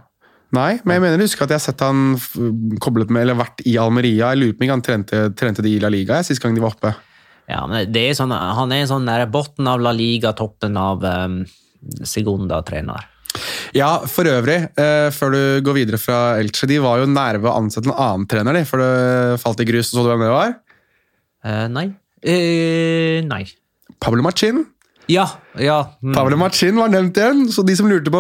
[0.55, 3.61] Nei, men jeg mener jeg husker at jeg har sett han koblet med, eller vært
[3.69, 4.31] i Almeria.
[4.33, 6.73] Jeg lurer på om han trente, trente de i La Liga sist gang de var
[6.73, 6.95] oppe.
[7.49, 11.05] Ja, men det er sånn, Han er sånn der bunnen av La Liga, toppen av
[11.05, 11.39] um,
[12.05, 13.07] Segunda-trener.
[13.77, 17.49] Ja, for øvrig, eh, før du går videre fra Elche, de var jo nære ved
[17.51, 19.91] å ansette en annen trener, de, for det falt i grus.
[19.91, 20.55] Så du hvem det var?
[21.45, 21.85] Eh, nei.
[22.25, 23.43] Eh, nei.
[24.01, 24.65] Pablo Machin.
[25.10, 25.26] Ja,
[25.57, 25.80] ja.
[26.03, 26.14] mm.
[26.14, 28.20] Pablo Machin var nevnt igjen, så de som lurte på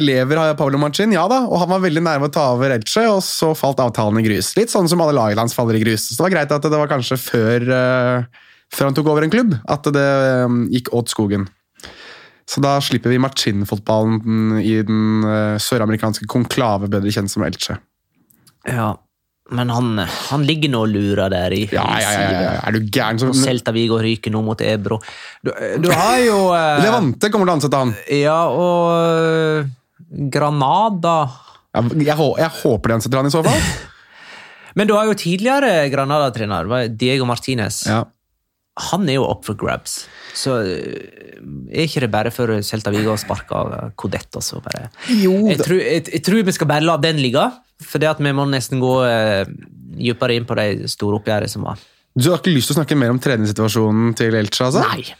[0.00, 3.04] lever av Pablo Machin, ja da, og han var veldig nærme å ta over Elche,
[3.10, 4.54] og så falt avtalen i grus.
[4.56, 6.08] Litt sånn som alle lagene hans faller i grus.
[6.08, 9.34] Så det var greit at det var kanskje før, eh, før han tok over en
[9.34, 11.44] klubb, at det eh, gikk åt skogen.
[12.48, 17.76] Så da slipper vi Machin-fotballen i den eh, søramerikanske konklave, bedre kjent som Elche.
[18.68, 18.94] ja.
[19.50, 22.52] Men han, han ligger nå og lurer der i Ja, ja, ja, ja.
[22.68, 23.18] Er du gæren?
[23.20, 23.32] Som...
[23.36, 25.00] Celta Vigo ryker nå mot Ebro.
[25.44, 25.50] Du,
[25.82, 27.92] du har jo eh, Levante kommer til å ansette han.
[28.14, 29.72] Ja, og eh,
[30.32, 31.16] Granada
[31.74, 33.60] Ja, Jeg, hå- jeg håper de ansetter han i så fall.
[34.78, 37.82] Men du har jo tidligere Granada-trener, Diego Martinez.
[37.90, 38.04] Ja.
[38.92, 39.98] Han er jo up for grabs.
[40.38, 41.10] Så eh,
[41.74, 44.30] er ikke det bare for Celta Vigo å sparke av Kodett?
[44.64, 44.86] Bare.
[45.12, 47.44] Jo, Jeg, tror, jeg, jeg tror vi skal bare la den ligge,
[47.86, 49.42] for det at vi må nesten gå uh,
[49.98, 51.82] dypere inn på de store oppgjørene som var.
[52.12, 54.68] Du har ikke lyst til å snakke mer om treningssituasjonen til Elche?
[54.68, 54.84] altså?
[54.92, 55.14] Nei.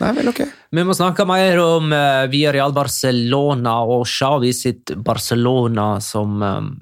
[0.00, 0.40] Nei, vel, ok.
[0.74, 6.72] Vi må snakke mer om uh, Real Barcelona og Xavi sitt Barcelona, som um,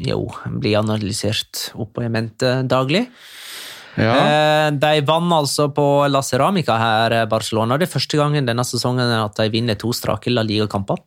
[0.00, 0.26] jo
[0.60, 3.06] blir analysert opp og i mente daglig.
[3.94, 4.14] Ja.
[4.18, 7.78] Eh, De vant altså på La Ceramica her, eh, Barcelona.
[7.78, 10.98] Det er første gangen denne sesongen at de vinner to strake La Liga-kamper.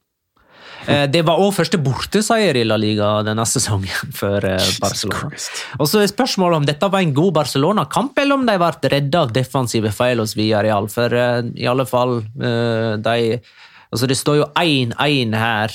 [0.88, 5.32] Eh, Det var òg første borteseier i La Liga denne sesongen for eh, Barcelona.
[5.80, 9.26] Og så er spørsmålet om dette var en god Barcelona-kamp, eller om de ble redda
[9.26, 10.90] av defensive feil hos Villarreal.
[10.92, 13.40] For eh, i alle fall, de
[13.88, 15.72] Altså, det står jo 1-1 her.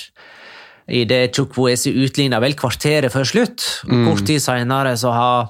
[0.92, 3.64] I det Chukwueze utligna vel kvarteret før slutt.
[3.88, 5.46] Og Kort tid senere så har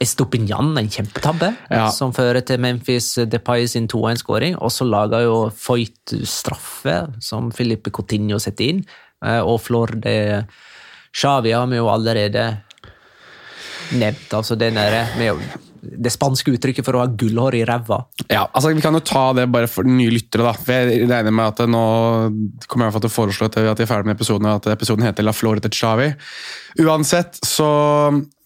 [0.00, 1.88] Estopinjan en kjempetabbe Ja.
[1.90, 4.56] som fører til Memphis Depay sin 2-1-skåring.
[4.60, 8.84] Og så lager jo Foyt straffe, som Filipe Coutinho setter inn.
[9.24, 10.46] Eh, Og Flor de
[11.12, 12.60] Xavi har vi jo allerede
[13.92, 14.28] nevnt.
[14.34, 18.00] altså det, med å- det spanske uttrykket for å ha gullhår i ræva.
[18.28, 20.46] Ja, altså Vi kan jo ta det bare for nye lyttere.
[20.46, 20.54] da.
[20.66, 21.84] Jeg regner med at nå
[22.66, 25.32] kommer jeg til å foreslå at vi er ferdig med episoden, at episoden heter La
[25.32, 26.12] Flore til Chavi.
[26.78, 27.68] Uansett, så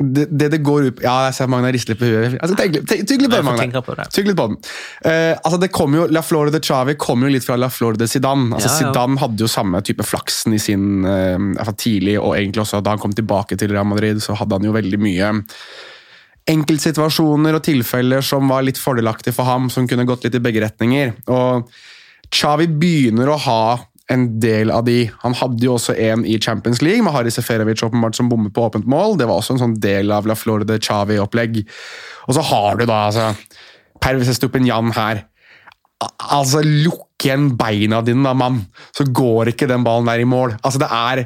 [0.02, 2.38] Det det, det går ut Ja, jeg ser Magna rister litt på huet.
[2.40, 3.82] Altså, tenk, tenk, tenk, litt på det, Magna.
[3.82, 4.06] på det.
[4.14, 4.58] Tygg litt på den.
[5.04, 8.00] Uh, altså det kom jo, La Flore de Chavi kommer jo litt fra La Flore
[8.00, 8.50] de Zidane.
[8.56, 8.90] Altså Ja, ja.
[8.90, 13.02] Zidane hadde jo samme type flaksen i sin uh, tidlig, og egentlig også da han
[13.02, 15.32] kom tilbake til Real Madrid, så hadde han jo veldig mye
[16.50, 20.62] enkeltsituasjoner og tilfeller som var litt fordelaktige for ham, som kunne gått litt i begge
[20.64, 21.14] retninger.
[21.30, 21.70] Og
[22.32, 23.64] Xavi begynner å ha
[24.12, 25.06] en del av de.
[25.22, 28.64] Han hadde jo også en i Champions League, med Harry Seferovic åpenbart som bommet på
[28.66, 29.16] åpent mål.
[29.20, 31.62] Det var også en sånn del av La Florida Chavi-opplegg.
[32.26, 33.30] Og så har du da altså
[34.02, 35.24] Pervis Estupinjan her.
[36.02, 40.56] Altså, lukk igjen beina dine, da, mann, så går ikke den ballen der i mål.
[40.60, 41.24] Altså, det er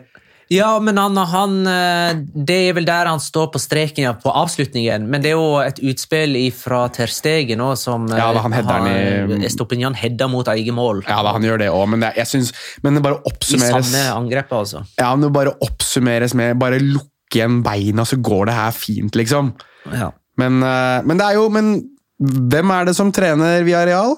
[0.53, 4.31] Ja, men han, han eh, Det er vel der han står på streken ja, på
[4.31, 5.09] avslutningen.
[5.11, 8.55] Men det er jo et utspill fra Ter Stegen som eh, Ja, da, han
[9.33, 11.03] den i- Estopinian hedda mot eget mål.
[11.09, 12.53] Ja, da, han gjør det òg, men det, jeg synes,
[12.85, 14.85] men det bare I samme angrepet, altså.
[15.01, 19.19] Ja, men det bare oppsummeres med bare lukke igjen beina, så går det her fint,
[19.19, 19.51] liksom.
[19.93, 20.13] Ja.
[20.39, 21.75] Men, eh, men det er jo Men
[22.21, 24.15] hvem er det som trener Villarreal?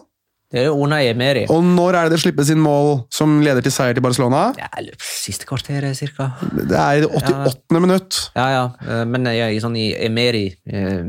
[0.48, 1.42] Det er Ona Emeri.
[1.52, 4.46] Og når er det det slippes inn mål som leder til seier til Barcelona?
[4.56, 6.30] Ja, siste kvarteret, cirka.
[6.56, 7.82] Det er i det 88.
[7.84, 8.20] minutt.
[8.36, 8.62] Ja, ja.
[8.88, 11.04] eh, Men jeg, sånn i Emeri eh,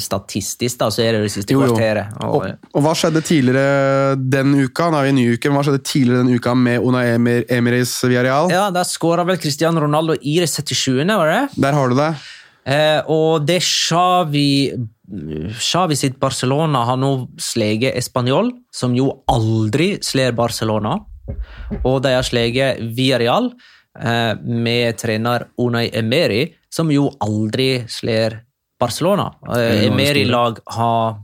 [0.00, 1.74] Statistisk, da, så er det det siste Jo, jo.
[1.74, 2.14] kvarteret.
[2.24, 4.88] Og, Og, og hva skjedde tidligere den uka?
[4.88, 7.44] Nå er vi i ny uke, men hva skjedde tidligere den uka med Una Emer,
[7.52, 8.48] Emeris Villarreal?
[8.54, 11.42] ja, Der skåra vel Cristiano Ronaldo i det 77., var det?
[11.60, 12.08] Der har du det.
[12.68, 14.72] Eh, og det Xavi
[15.08, 20.98] Xavi sitt Barcelona har nå sleget Español, som jo aldri slår Barcelona.
[21.84, 28.36] Og de har sleget Villarreal eh, med trener Unai Emeri, som jo aldri slår
[28.80, 29.30] Barcelona.
[29.48, 31.18] Eh, er Emeri-lag har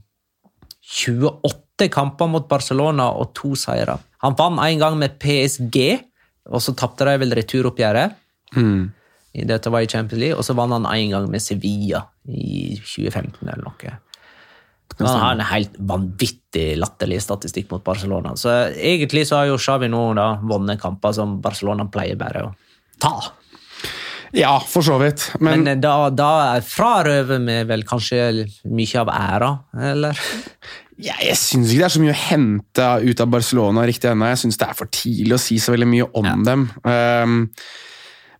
[1.05, 3.99] 28 kamper mot Barcelona og to seire.
[4.25, 5.79] Han vant en gang med PSG,
[6.49, 8.17] og så tapte de vel returoppgjøret.
[8.57, 8.93] Mm.
[9.45, 13.49] Dette var i Champions League, og så vant han en gang med Sevilla i 2015
[13.49, 13.95] eller noe.
[14.95, 18.37] Så han har en helt vanvittig latterlig statistikk mot Barcelona.
[18.39, 22.53] Så egentlig så har jo Xavi nå da vunnet kamper som Barcelona pleier bare å
[23.03, 23.17] ta.
[24.35, 25.29] Ja, for så vidt.
[25.39, 29.51] Men, Men, da, da frarøver vi vel kanskje mye av æra,
[29.93, 30.23] eller?
[30.99, 34.31] ja, jeg syns ikke det er så mye å hente ut av Barcelona riktig ennå.
[34.33, 36.69] Jeg syns det er for tidlig å si så veldig mye om dem.
[36.87, 37.39] Um,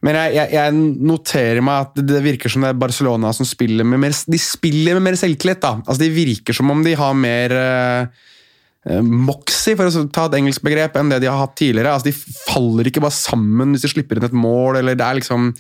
[0.05, 0.77] men jeg, jeg, jeg
[1.09, 4.99] noterer meg at det, virker som det er Barcelona som spiller med mer, de spiller
[4.99, 5.63] med mer selvtillit.
[5.63, 5.79] da.
[5.81, 10.67] Altså, De virker som om de har mer uh, moxie, for å ta et engelsk
[10.67, 11.95] begrep, enn det de har hatt tidligere.
[11.97, 14.83] Altså, De faller ikke bare sammen hvis de slipper inn et mål.
[14.83, 15.51] eller Det er liksom,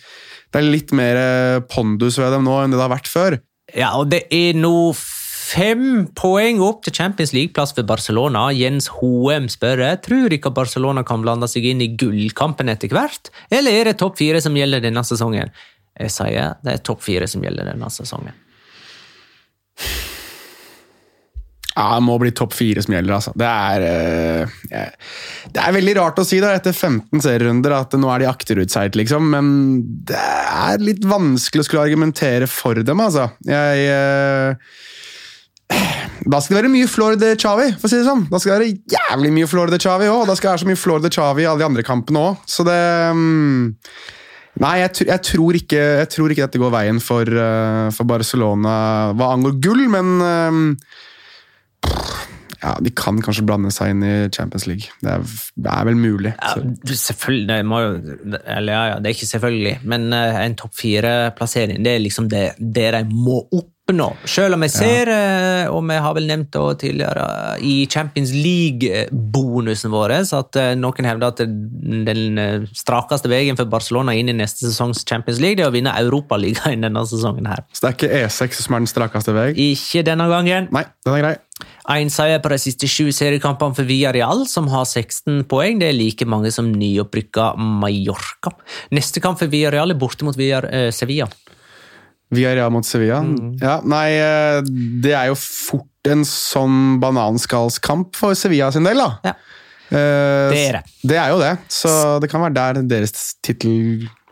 [0.53, 3.39] det er litt mer eh, pondus ved dem nå enn det det har vært før.
[3.73, 4.93] Ja, og det er nå
[5.45, 8.47] fem poeng opp til Champions League-plass for Barcelona.
[8.57, 13.75] Jens Hoem spør tror ikke Barcelona kan blande seg inn i gullkampen etter hvert, eller
[13.75, 15.53] er det topp fire som gjelder denne sesongen?
[15.95, 18.35] Jeg sier det er topp fire som gjelder denne sesongen.
[21.75, 23.15] Ja, Det må bli topp fire som gjelder.
[23.17, 23.33] altså.
[23.35, 24.91] Det er, uh,
[25.51, 28.95] det er veldig rart å si da, etter 15 serierunder at nå er de akterutseilt,
[28.99, 29.27] liksom.
[29.35, 29.49] Men
[30.07, 33.27] det er litt vanskelig å skulle argumentere for dem, altså.
[33.43, 34.94] Jeg, eh,
[36.25, 38.27] da skal det være mye Florida Chavi, for å si det sånn.
[38.31, 40.25] Da skal det være jævlig mye Florida Chavi òg.
[40.29, 42.45] Da skal det være så mye Florida Chavi i alle de andre kampene òg.
[42.49, 42.81] Så det
[43.17, 43.73] mm,
[44.63, 48.75] Nei, jeg, jeg, tror ikke, jeg tror ikke dette går veien for, eh, for Barcelona
[49.19, 51.91] hva angår gull, men eh,
[52.65, 54.89] ja, De kan kanskje blande seg inn i Champions League.
[55.05, 55.37] Det er,
[55.67, 56.33] det er vel mulig.
[56.39, 56.55] Ja,
[57.05, 61.85] selvfølgelig, det må Eller ja, ja, det er ikke selvfølgelig, men uh, en topp fire-plassering
[61.85, 64.09] det er liksom det, det de må oppnå.
[64.31, 67.27] Selv om jeg ser, eh, og vi har vel nevnt det tidligere
[67.61, 72.41] i Champions League-bonusen vår, at eh, noen hevder at den
[72.73, 76.87] strakeste veien for Barcelona inn i neste sesongs Champions League det er å vinne Europaligaen
[76.87, 77.51] denne sesongen.
[77.51, 77.67] her.
[77.73, 79.61] så det er ikke E6 som er den strakeste veien?
[79.75, 80.71] Ikke denne gangen.
[80.73, 81.37] Nei, den er grei.
[81.95, 85.79] Én seier på de siste sju seriekampene for Villarreal, som har 16 poeng.
[85.79, 88.55] Det er like mange som nyopprykka Mallorca.
[88.97, 91.29] Neste kamp for Villarreal er borte mot Villar, eh, Sevilla.
[92.35, 93.21] Villarreal mot Sevilla.
[93.23, 93.59] Mm.
[93.63, 94.63] Ja, nei, eh,
[95.05, 99.19] det er jo fort en sånn bananskallskamp for Sevilla sin del, da.
[99.25, 99.35] Ja.
[99.95, 100.85] Eh, Det er det.
[101.05, 103.37] Det er jo det, så det kan være der deres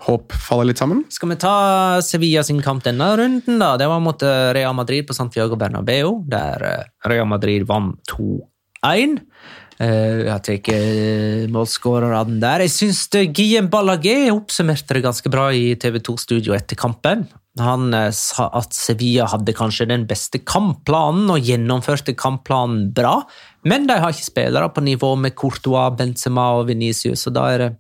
[0.03, 1.05] tittelhåp faller litt sammen.
[1.11, 3.77] Skal vi ta Sevilla sin kamp denne runden, da?
[3.77, 9.21] Det var mot eh, Real Madrid på Santiago Bernabeu, der eh, Real Madrid vant 2-1.
[9.79, 12.61] Eh, Jeg har tatt målskårerne der.
[12.67, 17.27] Jeg syns Guillem Ballagé oppsummerte det ganske bra i TV2-studio etter kampen.
[17.61, 23.21] Han eh, sa at Sevilla hadde kanskje den beste kampplanen og gjennomførte kampplanen bra,
[23.69, 27.63] men de har ikke spillere på nivå med Courtois, Benzema og Venicius, og da, er
[27.63, 27.71] det,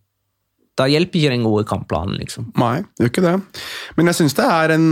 [0.78, 2.48] da hjelper ikke den gode kampplanen, liksom.
[2.60, 3.34] Nei, det gjør ikke det.
[3.98, 4.86] Men jeg syns det er en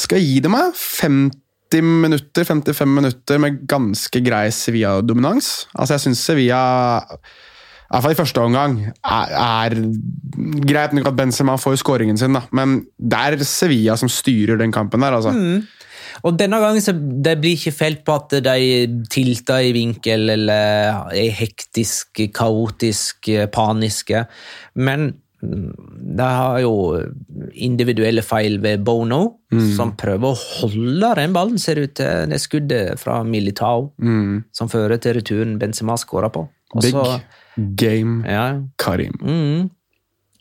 [0.00, 0.74] Skal jeg gi det meg?
[0.76, 5.52] 50 minutter, 55 minutter med ganske grei Sevilla-dominans.
[5.72, 6.60] Altså, jeg syns Sevilla
[7.92, 9.74] i hvert fall i første omgang er, er
[10.64, 14.72] greit nok at Benzema får skåringen sin, da, men det er Sevilla som styrer den
[14.72, 15.12] kampen der.
[15.18, 15.34] altså.
[16.22, 21.10] Og denne gangen så det blir ikke felt på at de tilter i vinkel eller
[21.16, 24.24] er hektisk, kaotisk, paniske.
[24.74, 25.68] Men mm,
[26.20, 26.74] de har jo
[27.52, 29.22] individuelle feil ved Bono,
[29.76, 32.30] som prøver å holde den ballen, ser ut til.
[32.30, 33.90] Det skuddet fra Militao
[34.56, 36.46] som fører til returen Benzema skåra på.
[36.72, 37.04] Også,
[37.56, 38.46] Big game ja,
[38.80, 39.12] Karim.
[39.20, 39.70] Mm.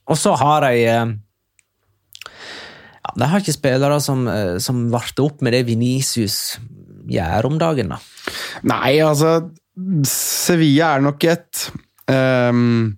[0.08, 1.12] Og så har de eh,
[3.12, 6.58] ja, De har ikke spillere som, eh, som varter opp med det Venicius
[7.12, 7.92] gjør om dagen.
[7.94, 8.00] da.
[8.64, 9.52] Nei, altså
[10.08, 11.62] Sevilla er nok et
[12.12, 12.92] um,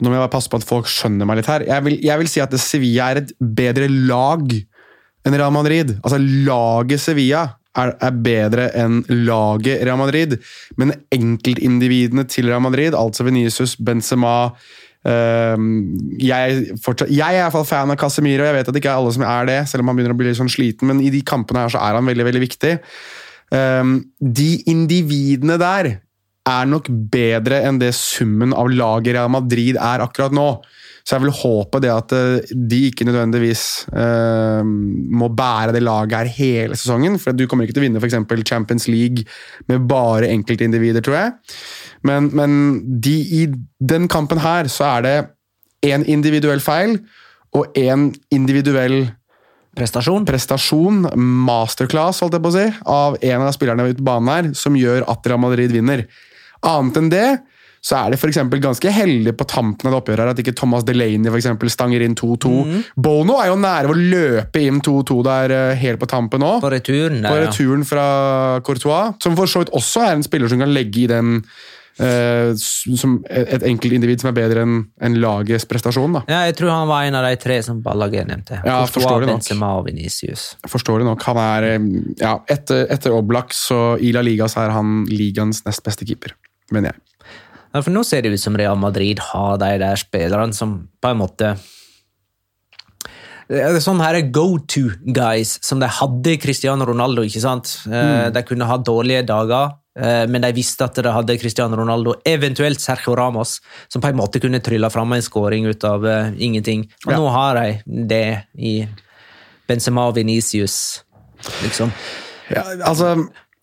[0.00, 1.66] Nå må jeg bare passe på at folk skjønner meg litt her.
[1.68, 4.54] Jeg vil, jeg vil si at Sevilla er et bedre lag
[5.24, 5.94] enn Real Madrid.
[6.02, 7.44] Altså, laget Sevilla
[7.78, 10.36] er, er bedre enn laget Real Madrid.
[10.80, 14.52] Men enkeltindividene til Real Madrid, altså Venicius, Benzema
[15.04, 18.94] jeg, fortsatt, jeg er i hvert fall fan av Casemiro, jeg vet at det ikke
[18.94, 21.02] er alle som er det, selv om han begynner å bli litt sånn sliten, men
[21.04, 22.72] i de kampene her så er han veldig, veldig viktig.
[23.54, 25.90] Ehm, de individene der
[26.44, 30.48] er nok bedre enn det summen av laget Real Madrid er akkurat nå.
[31.04, 36.16] Så jeg vil håpe det at eh, de ikke nødvendigvis uh, må bære det laget
[36.16, 37.18] her hele sesongen.
[37.20, 39.26] For du kommer ikke til å vinne eksempel Champions League
[39.68, 41.34] med bare enkeltindivider, tror jeg.
[42.04, 42.56] Men, men
[43.00, 43.44] de, i
[43.80, 45.16] den kampen her så er det
[45.84, 46.98] én individuell feil
[47.54, 49.06] og én individuell
[49.74, 50.22] Prestasjon.
[50.22, 54.52] prestasjon, masterclass, holdt jeg på å si, av en av spillerne ute på banen her,
[54.54, 56.04] som gjør at Real Madrid vinner.
[56.64, 57.26] Annet enn det,
[57.84, 60.86] så er det for ganske heldig på tampen av det oppgjøret her at ikke Thomas
[60.88, 62.52] Delaney for eksempel stanger inn 2-2.
[62.96, 66.62] Bono er jo nære å løpe inn 2-2 der eh, helt på tampen òg.
[66.64, 67.50] På returen På der, ja.
[67.50, 68.06] returen fra
[68.64, 71.42] Courtois, som for så vidt også er en spiller som kan legge i den
[72.00, 76.18] eh, som et enkeltindivid som er bedre enn en lagets prestasjon.
[76.18, 76.24] da.
[76.30, 78.60] Ja, jeg tror han var en av de tre som Ballaget nevnte.
[78.64, 80.68] Ja, forståelig nok.
[80.70, 81.26] Forståelig nok.
[81.30, 81.88] Han er, eh,
[82.20, 86.34] ja, etter, etter Oblak så i La Liga så er han ligaens nest beste keeper,
[86.72, 87.00] mener jeg.
[87.74, 91.10] Ja, for nå ser det ut som Real Madrid har de der spillerne som på
[91.10, 91.56] en måte
[93.50, 97.22] det er Sånn her go to guys som de hadde Cristiano Ronaldo.
[97.26, 97.74] ikke sant?
[97.84, 98.32] Mm.
[98.32, 99.83] De kunne ha dårlige dager, eh,
[100.26, 104.40] men de visste at de hadde Cristiano Ronaldo, eventuelt Sergio Ramos, som på en måte
[104.42, 106.88] kunne trylle fram en skåring ut av uh, ingenting.
[107.06, 107.18] Og Ja.
[107.20, 108.26] nå har de det
[108.58, 108.74] i
[109.68, 111.04] Benzema og Venicius,
[111.62, 111.92] liksom.
[112.50, 113.14] Ja, altså,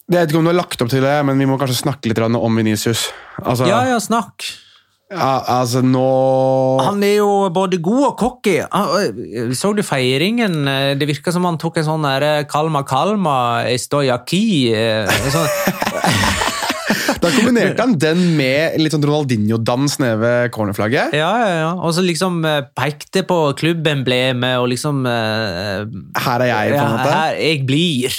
[0.09, 2.09] jeg vet ikke om du har lagt opp til det, men vi må kanskje snakke
[2.09, 3.09] litt om Venicius.
[3.43, 4.47] Altså, Ja, ja, snakk.
[5.11, 6.05] Ja, altså nå
[6.85, 8.57] Han er jo både god og cocky.
[9.57, 10.63] Så du feiringen?
[10.99, 13.35] Det virka som han tok en sånn derre kalma kalma
[13.67, 14.71] estoyaki'.
[14.71, 15.51] eh, Sånn.
[17.21, 21.13] Da kombinerte han den med litt sånn Ronaldinho-dans nede ved cornerflagget.
[21.17, 21.71] Ja, ja, ja.
[21.77, 25.85] Og så liksom eh, pekte på klubbemblemet og liksom eh,
[26.25, 27.13] Her er jeg, på en måte.
[27.13, 28.17] Her jeg blir.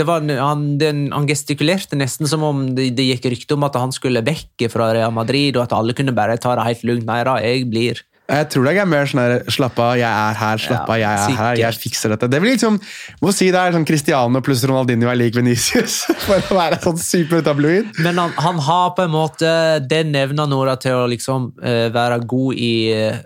[0.00, 3.76] Det var, han, den, han gestikulerte nesten som om det, det gikk rykte om at
[3.76, 7.08] han skulle vekke fra Real Madrid, og at alle kunne bare ta det helt lugnt.
[7.08, 8.00] Nei da, jeg blir.
[8.28, 11.08] Jeg tror det er mer sånn her Slapp av, jeg er her, slapp av, jeg
[11.08, 12.28] er her, jeg fikser dette.
[12.28, 12.76] Det blir liksom,
[13.24, 17.00] må si det er sånn Cristiano pluss Ronaldinho er lik Venicius, for å være sånn
[17.00, 17.94] supertabloid.
[18.04, 19.52] Men han, han har på en måte
[19.88, 23.16] det nevner Nora til å liksom uh, være god i uh,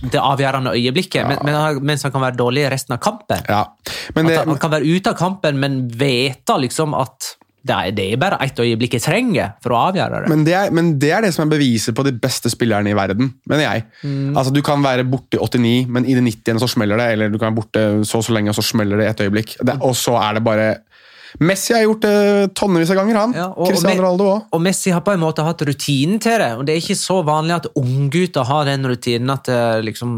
[0.00, 3.46] det avgjørende øyeblikket, men, men, mens han kan være dårlig i resten av kampen.
[3.46, 3.62] Ja,
[4.16, 7.92] men det, han, han kan være ute av kampen, men vite liksom at det er,
[7.92, 10.32] det er bare ett øyeblikk jeg trenger for å avgjøre det.
[10.32, 12.96] Men det, er, men det er det som er beviset på de beste spillerne i
[12.96, 13.84] verden, mener jeg.
[14.00, 14.32] Mm.
[14.32, 16.62] Altså, Du kan være borte i 89, men i det 90.
[16.62, 17.08] så smeller det.
[17.14, 19.58] Eller du kan være borte så og så lenge, og så smeller det et øyeblikk.
[19.60, 20.70] Det, og så er det bare
[21.38, 23.32] Messi har gjort det tonnevis av ganger, han.
[23.36, 24.46] Ja, og- Cristiano og Ronaldo òg.
[24.52, 27.20] Og Messi har på en måte hatt rutinen til det, og det er ikke så
[27.24, 30.16] vanlig at unggutter har den rutinen at eh, liksom,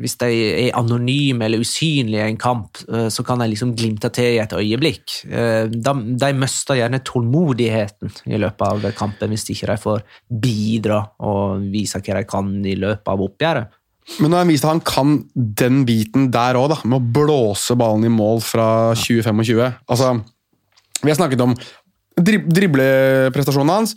[0.00, 0.30] hvis de
[0.68, 4.40] er anonyme eller usynlige i en kamp, eh, så kan de liksom glimte til i
[4.42, 5.24] et øyeblikk.
[5.30, 10.02] Eh, De, de mister gjerne tålmodigheten i løpet av kampen hvis ikke de får
[10.42, 13.78] bidra og vise hva de kan i løpet av oppgjøret.
[14.18, 17.76] Men nå har han vist at han kan den biten der òg, med å blåse
[17.78, 18.66] ballen i mål fra
[18.98, 19.76] 2025.
[19.88, 20.08] Altså,
[21.02, 21.54] vi har snakket om
[22.20, 23.96] drib dribleprestasjonene hans.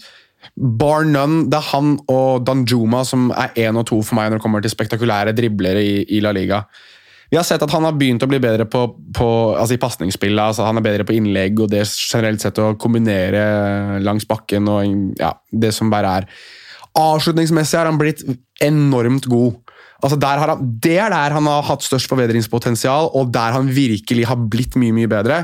[0.55, 4.39] Bar none, det er han og Danjuma som er én og to for meg når
[4.39, 6.61] det kommer til spektakulære driblere i, i La Liga.
[7.31, 8.83] Vi har sett at han har begynt å bli bedre på,
[9.15, 9.27] på,
[9.57, 10.39] altså i pasningsspillet.
[10.39, 15.17] Altså han er bedre på innlegg og det generelt sett å kombinere langs bakken og
[15.19, 16.29] ja, det som bare er.
[16.95, 18.21] Avslutningsmessig har han blitt
[18.63, 19.57] enormt god.
[20.05, 24.39] Altså han, det er der han har hatt størst forbedringspotensial, og der han virkelig har
[24.39, 25.41] blitt mye mye bedre.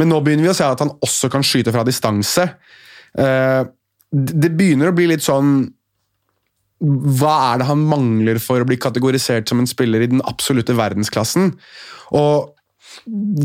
[0.00, 2.48] Men nå begynner vi å se at han også kan skyte fra distanse.
[3.16, 3.62] Eh,
[4.10, 5.56] det begynner å bli litt sånn
[6.78, 10.76] Hva er det han mangler for å bli kategorisert som en spiller i den absolutte
[10.76, 11.54] verdensklassen?
[12.16, 12.52] Og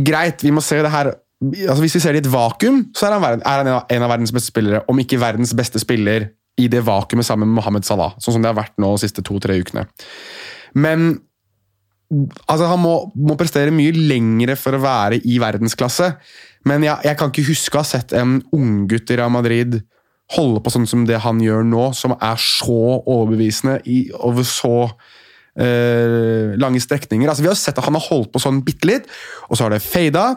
[0.06, 1.14] greit, vi må se det her
[1.52, 4.52] altså Hvis vi ser det i et vakuum, så er han, en av verdens beste
[4.52, 6.28] spillere, om ikke verdens beste spiller
[6.62, 9.24] i det vakuumet sammen med Mohammed Salah, sånn som det har vært nå de siste
[9.26, 9.88] to-tre ukene.
[10.78, 11.16] Men
[12.12, 16.12] altså, han må, må prestere mye lengre for å være i verdensklasse.
[16.70, 19.80] Men jeg, jeg kan ikke huske å ha sett en unggutt i Real Madrid
[20.36, 24.76] holde på sånn som det han gjør nå, som er så overbevisende i, over så
[25.60, 27.28] eh, lange strekninger.
[27.28, 29.10] Altså, vi har sett at han har holdt på sånn bitte litt,
[29.50, 30.28] og så har det fada,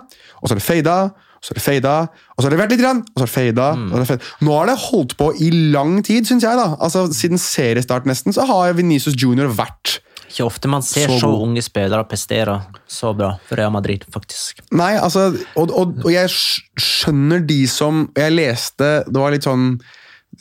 [0.40, 1.94] og så har det fada, og så har det fada,
[2.34, 3.68] og så har det vært litt og så har fada.
[3.76, 4.32] og så har det fada.
[4.40, 6.58] Nå har det holdt på i lang tid, syns jeg.
[6.58, 6.72] da.
[6.80, 9.98] Altså, Siden seriestart nesten, så har Venezia Junior vært
[10.34, 12.56] Ikke ofte man ser Så så, unge spillere prestere
[12.90, 14.64] så bra for Real Madrid, faktisk.
[14.74, 19.76] Nei, altså, og, og, og jeg skjønner de som Jeg leste Det var litt sånn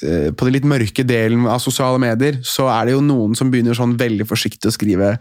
[0.01, 3.53] eh, På den litt mørke delen av sosiale medier, så er det jo noen som
[3.53, 5.13] begynner sånn veldig forsiktig å skrive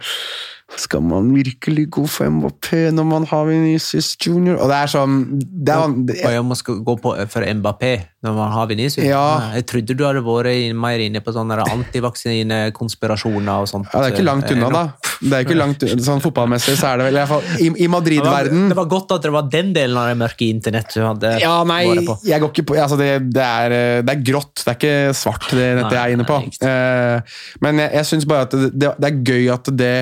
[0.81, 4.57] Skal man virkelig gå for Mbappé når man har Vinicius Junior?
[4.63, 5.85] Og det er sånn det er,
[6.25, 7.91] Og jeg må skal gå på for Mbappé
[8.23, 9.05] når man har Vinicius.
[9.05, 9.51] Ja.
[9.57, 13.89] Jeg trodde du hadde vært mer inne på sånne antivaksinekonspirasjoner og sånt.
[13.93, 14.83] ja, Det er ikke langt unna, da.
[15.23, 17.69] Det er ikke langt unna, sånn Fotballmessig så er det vel i, hvert fall, i,
[17.85, 21.03] i Madrid-verden det var godt at det var den delen av det mørke internett du
[21.05, 22.17] hadde Ja, nei, vært på.
[22.31, 25.15] jeg går ikke på altså det, det, er, eh, det er grått, det er ikke
[25.19, 26.41] svart, det nettet jeg er inne på.
[26.43, 29.95] Nei, Eh, men jeg, jeg syns bare at det, det, det er gøy at det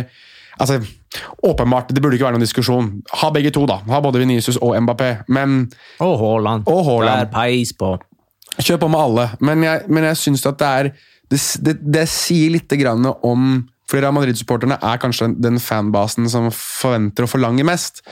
[0.60, 0.80] altså,
[1.42, 2.90] Åpenbart, det burde ikke være noen diskusjon.
[3.18, 3.80] Ha begge to, da.
[3.90, 5.24] Ha både Vinicius og Mbappé.
[5.28, 5.64] Men
[5.98, 6.68] Og Haaland.
[6.70, 7.24] Og Haaland.
[7.24, 7.96] Der peis på.
[8.60, 9.26] Kjør på med alle.
[9.40, 10.90] Men jeg, men jeg syns at det er
[11.30, 13.50] det, det, det sier litt grann om
[13.90, 18.04] fordi Real Madrid-supporterne er kanskje den fanbasen som forventer og forlanger mest.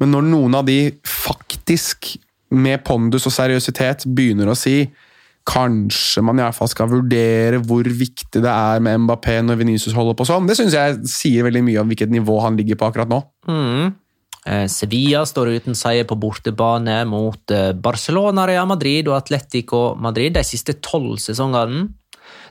[0.00, 2.14] Men når noen av de faktisk,
[2.56, 4.86] med pondus og seriøsitet, begynner å si
[5.46, 9.94] Kanskje man i hvert fall skal vurdere hvor viktig det er med Mbappé når Venezia
[9.94, 10.48] holder på sånn.
[10.48, 13.20] Det syns jeg sier veldig mye om hvilket nivå han ligger på akkurat nå.
[14.46, 20.36] Eh, Sevilla står uten seier på bortebane mot eh, Barcelona, Real Madrid og Atletico Madrid
[20.36, 21.88] de siste tolv sesongene.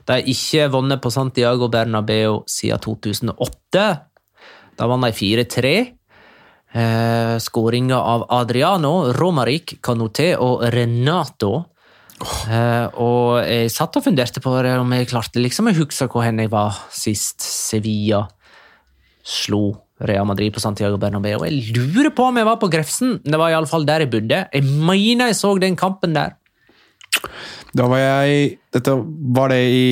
[0.06, 3.86] De har ikke vunnet på Santiago Bernabeu siden 2008.
[4.76, 5.72] Da vant de 4-3.
[6.76, 11.64] Eh, Skåringer av Adriano, Romaric, Canoté og Renato.
[12.24, 16.24] Eh, og jeg satt og funderte på det, om jeg klarte liksom å huske hvor
[16.24, 18.24] jeg var sist Sevilla
[19.26, 19.74] slo
[20.06, 21.44] Real Madrid på Santiago Bernabeu.
[21.48, 23.18] Jeg lurer på om jeg var på Grefsen.
[23.24, 24.42] Det var iallfall der jeg bodde.
[24.52, 26.36] Jeg mener jeg så den kampen der.
[27.76, 28.92] Da var jeg dette,
[29.36, 29.86] Var det i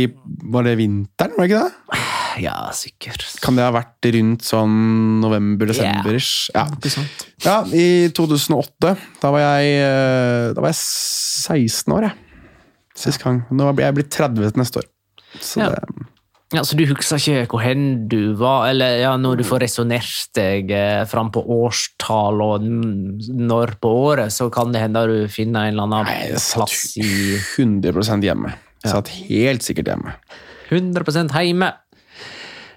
[0.52, 2.03] Var det vinteren, var det ikke det?
[2.42, 3.24] Ja, sikkert.
[3.42, 6.50] Kan det ha vært rundt sånn november-desember-ish?
[6.54, 6.64] Ja.
[6.72, 7.26] Ikke sant?
[7.44, 8.94] ja, i 2008.
[9.22, 12.18] Da var jeg, eh, da var jeg 16 år, jeg.
[12.94, 13.44] Sist gang.
[13.50, 14.90] Nå blir jeg blitt 30 til neste år.
[15.40, 15.70] Så Ja.
[15.70, 16.10] det,
[16.52, 20.28] Ja, Så du husker ikke hvor hen du var, eller ja, når du får resonnert
[20.34, 25.66] deg eh, fram på årstall og når på året, så kan det hende du finner
[25.66, 28.54] en eller annen Nei, jeg satt plass i 100% hjemme.
[28.84, 30.14] Jeg satt helt sikkert hjemme.
[30.70, 31.72] 100% hjemme.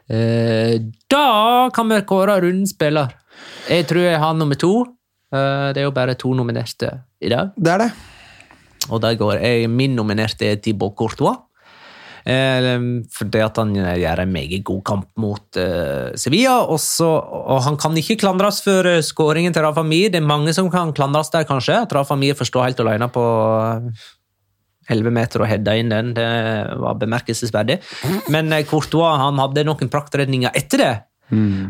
[0.10, 0.78] Eh,
[1.12, 3.16] da kan vi kåre rundens spiller.
[3.70, 4.86] Jeg tror jeg har nummer to.
[5.34, 7.52] Eh, det er jo bare to nominerte i dag.
[7.56, 7.92] Det er det.
[8.88, 11.44] Og der går jeg, min nominerte er Thibaut Courtois.
[12.28, 16.58] For fordi at han gjør en meget god kamp mot eh, Sevilla.
[16.68, 20.10] Også, og han kan ikke klandres for eh, skåringen til Rafa Mir.
[20.12, 21.86] Det er mange som kan klandres der, kanskje.
[21.86, 24.04] At Rafa Mir får stå helt alene på eh,
[24.88, 26.14] 11 meter og heada inn den.
[26.18, 26.30] Det
[26.80, 27.82] var bemerkelsesverdig.
[28.34, 30.96] Men eh, Courtois han hadde noen praktredninger etter det.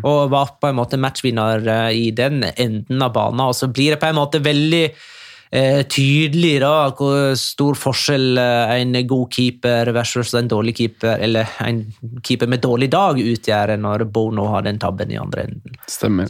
[0.05, 3.47] Og var på en måte matchvinner eh, i den enden av banen.
[3.47, 8.75] Og så blir det på en måte veldig eh, tydelig da, hvor stor forskjell eh,
[8.77, 11.85] en god keeper versus en dårlig keeper, eller en
[12.21, 15.81] keeper med dårlig dag utgjør når Bono har den tabben i andre enden.
[15.89, 16.29] Stemmer.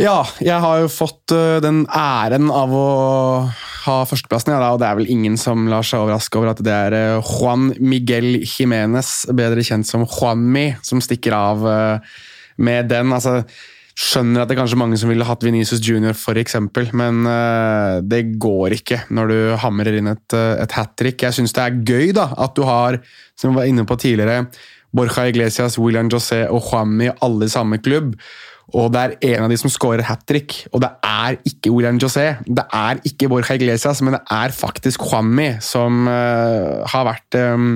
[0.00, 2.86] Ja, jeg har jo fått den æren av å
[3.82, 6.62] ha førsteplassen, ja, da, og det er vel ingen som lar seg overraske over at
[6.64, 12.16] det er øh, Juan Miguel Jimenez, bedre kjent som Juanmi, som stikker av øh,
[12.62, 13.14] med den.
[13.14, 13.40] Altså,
[13.98, 18.38] skjønner at det er kanskje mange som ville hatt Venezia Junior, eksempel, men uh, det
[18.40, 21.20] går ikke når du hamrer inn et, et hat trick.
[21.22, 23.02] Jeg syns det er gøy da, at du har,
[23.36, 24.46] som vi var inne på tidligere,
[24.96, 28.16] Borja Iglesias, William José og Juanmi alle i samme klubb.
[28.72, 31.98] Og det er en av de som scorer hat trick, og det er ikke William
[32.00, 32.38] José.
[32.46, 37.74] Det er ikke Borja Iglesias, men det er faktisk Juanmi som uh, har vært um,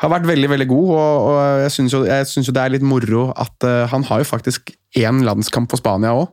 [0.00, 3.30] har vært veldig veldig god, og, og jeg syns jo, jo det er litt moro
[3.36, 6.28] at uh, han har jo faktisk én landskamp for Spania òg.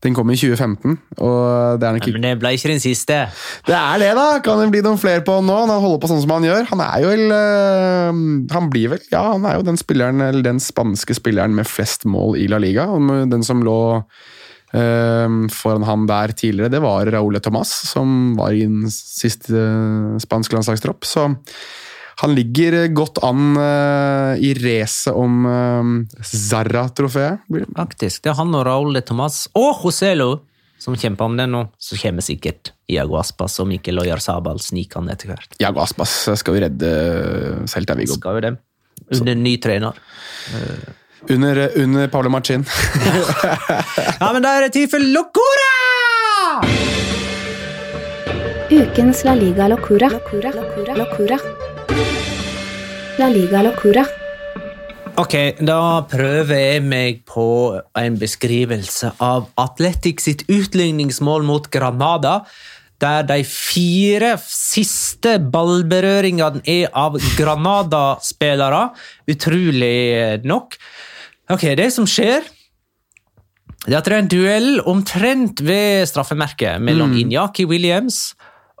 [0.00, 3.18] Den kom i 2015, og det er nok ikke Men det ble ikke den siste.
[3.66, 4.26] Det er det, da!
[4.40, 5.52] Kan det bli noen flere på nå?
[5.52, 6.64] Når han holder på sånn som han gjør.
[6.70, 8.20] Han er jo vel øh,
[8.54, 12.08] Han blir vel Ja, han er jo den spilleren, eller den spanske spilleren med flest
[12.08, 12.88] mål i La Liga.
[13.28, 18.64] Den som lå øh, foran ham der tidligere, det var Raúl Tomàs, som var i
[18.64, 21.04] den siste øh, spanske landslagstropp.
[21.04, 21.28] Så
[22.20, 27.46] han ligger godt an uh, i racet om uh, Zarra-trofeet.
[27.76, 28.24] Faktisk.
[28.24, 30.34] Det er han og Raúl de Tomas og Joselo
[30.80, 31.66] som kjemper om det nå.
[31.80, 35.56] Så kommer sikkert Iago Aspas og Mikkel Oyarzabal snikende etter hvert.
[35.60, 36.92] Iago Aspas skal jo redde
[37.68, 38.16] Celta Viggo.
[38.16, 38.54] Skal jo det.
[39.16, 39.96] Under ny trener.
[41.28, 42.64] Under, under Pablo Machin.
[44.20, 45.72] Ja, men da er det tid for Locora!
[48.70, 50.12] Ukens La Liga Locura.
[50.12, 50.52] Locura.
[50.54, 50.96] Locura.
[51.00, 51.69] Locura.
[53.18, 54.04] La Liga Locura.
[55.18, 57.46] Ok, da prøver jeg meg på
[57.98, 62.44] en beskrivelse av Atletic sitt utligningsmål mot Granada,
[63.02, 68.86] der de fire siste ballberøringene er av Granada-spillere.
[69.34, 70.78] Utrolig nok.
[71.50, 72.46] Ok, det som skjer
[73.86, 78.34] det er at det er en duell omtrent ved straffemerket mellom Inyaki Williams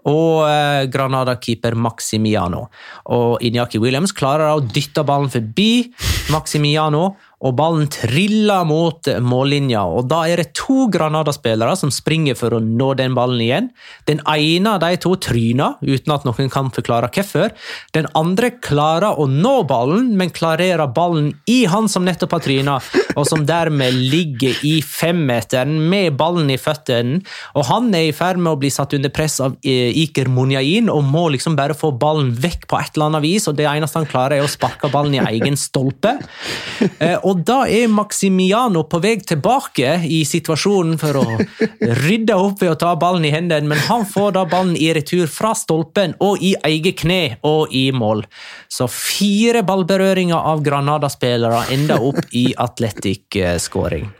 [0.08, 2.66] og eh, Granada-keeper Maximiano.
[3.12, 5.90] Og Inyaki Williams klarer å dytte ballen forbi
[6.32, 9.82] Maximiano, og ballen triller mot mållinja.
[9.88, 13.70] Og Da er det to Granada-spillere som springer for å nå den ballen igjen.
[14.08, 17.54] Den ene av de to tryner, uten at noen kan forklare hvorfor.
[17.96, 22.76] Den andre klarer å nå ballen, men klarerer ballen i han som nettopp har tryna,
[23.16, 27.22] og som dermed ligger i femmeteren med ballen i føttene.
[27.56, 30.90] Og han er i ferd med å bli satt under press av eh, Iker Munyain
[30.92, 34.02] og må liksom bare få ballen vekk på et eller annet vis, og det eneste
[34.02, 36.18] han klarer, er å sparke ballen i egen stolpe.
[37.00, 41.24] Eh, Og da er Maximiano på vei tilbake i situasjonen for å
[42.00, 45.30] rydde opp ved å ta ballen i hendene, men han får da ballen i retur
[45.30, 48.24] fra stolpen og i eget kne og i mål.
[48.66, 54.10] Så fire ballberøringer av Granada-spillere ender opp i Atletic-skåring.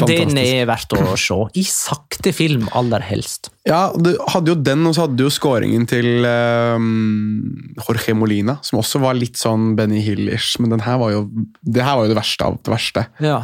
[0.00, 1.36] Den er verdt å se.
[1.58, 3.50] I sakte film, aller helst.
[3.68, 8.56] Ja, du hadde jo den, og så hadde du jo scoringen til um, Jorge Molina,
[8.64, 11.26] som også var litt sånn Benny Hill-ish, men den her var jo,
[11.60, 13.06] det her var jo det verste av det verste.
[13.22, 13.42] Ja.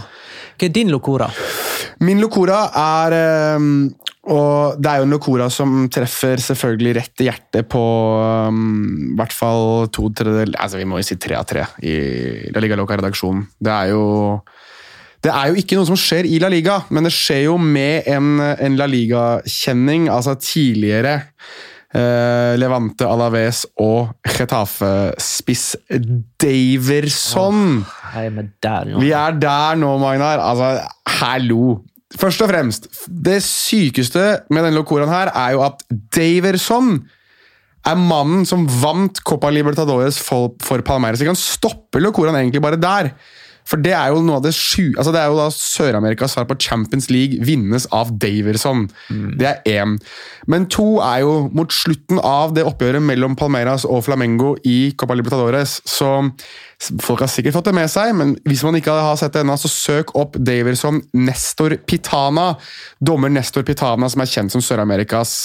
[0.59, 1.29] Hva er din locora?
[2.03, 3.15] Min locora er
[3.59, 3.89] um,
[4.31, 7.83] Og det er jo en locora som treffer selvfølgelig rett i hjertet på
[8.51, 8.61] um,
[9.13, 11.95] i hvert fall to tredjedeler Altså, vi må jo si tre av tre i
[12.55, 13.47] La Liga Loca-redaksjonen.
[13.59, 14.05] Det er jo
[15.25, 18.07] det er jo ikke noe som skjer i La Liga, men det skjer jo med
[18.11, 21.17] en, en La Liga-kjenning, altså tidligere
[21.91, 25.67] eh, Levante Alaves og Getafe-spiss
[26.41, 27.83] Daverson.
[27.83, 28.95] Oh, der.
[29.03, 30.43] Vi er der nå, Magnar.
[30.45, 30.89] Altså,
[31.19, 31.81] hallo!
[32.19, 35.83] Først og fremst, det sykeste med denne locoraen her er jo at
[36.15, 36.95] Daverson
[37.89, 41.21] er mannen som vant Copa Libertadores for, for Palmeiras.
[41.21, 43.13] Vi kan stoppe locoraen egentlig bare der.
[43.69, 44.95] For det er jo noe av det sju...
[44.97, 48.87] Altså det er jo da Sør-Amerikas svar på Champions League vinnes av Daverson.
[49.39, 49.99] Det er én.
[50.49, 55.19] Men to er jo mot slutten av det oppgjøret mellom Palmeiras og Flamengo i Copa
[55.19, 55.79] Libertadores.
[55.85, 56.09] Så
[57.05, 59.59] folk har sikkert fått det med seg, men hvis man ikke har sett det ennå,
[59.61, 62.55] så søk opp Daverson Nestor Pitana.
[63.05, 65.37] Dommer Nestor Pitana, som er kjent som Sør-Amerikas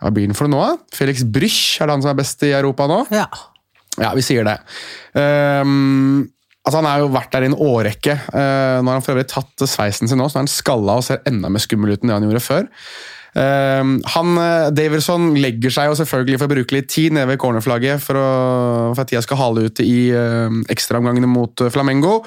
[0.00, 0.72] Hva blir den for noe?
[0.72, 0.96] da?
[0.96, 3.04] Felix Brüch er det han som er best i Europa nå?
[3.12, 3.28] ja.
[3.98, 4.54] Ja, vi sier det.
[5.18, 6.22] Ehm,
[6.64, 8.18] altså Han har jo vært der i en årrekke.
[8.32, 10.98] Uh, nå har han for øvrig tatt sveisen sin nå, så nå er han skalla
[11.00, 12.68] og ser enda mer skummel ut enn det han gjorde før.
[13.38, 17.40] Ehm, han, eh, Daverson legger seg jo selvfølgelig for å bruke litt tid nede ved
[17.42, 18.30] cornerflagget for, å,
[18.94, 22.20] for at tida skal hale ut i uh, ekstraomgangene mot eh, Flamengo.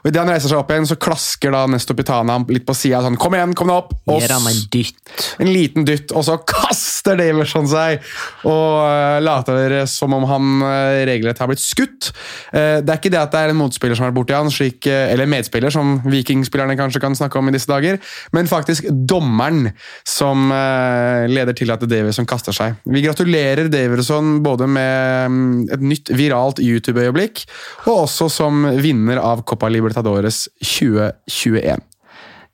[0.00, 3.02] Og Idet han reiser seg opp igjen, så klasker da Nesto Pitana litt på sida.
[3.04, 3.94] Sånn, Kom igjen, kom deg opp!
[4.10, 5.16] Og Gjør han en dytt.
[5.40, 8.00] en liten dytt, og så kaster Daverson seg
[8.48, 10.64] og uh, later som om han
[11.06, 12.10] regelrett har blitt skutt.
[12.52, 14.50] Eh, det er ikke det at det er en motspiller som har vært borti han,
[14.52, 18.00] slik, eh, eller medspiller, som vikingspillerne kanskje kan snakke om i disse dager,
[18.36, 19.70] men faktisk dommeren
[20.08, 22.80] som eh, leder til at Daverson kaster seg.
[22.84, 27.44] Vi gratulerer Daverson både med mm, et nytt viralt YouTube-øyeblikk,
[27.86, 31.82] og også som vinner av Copa Libertadores 2021.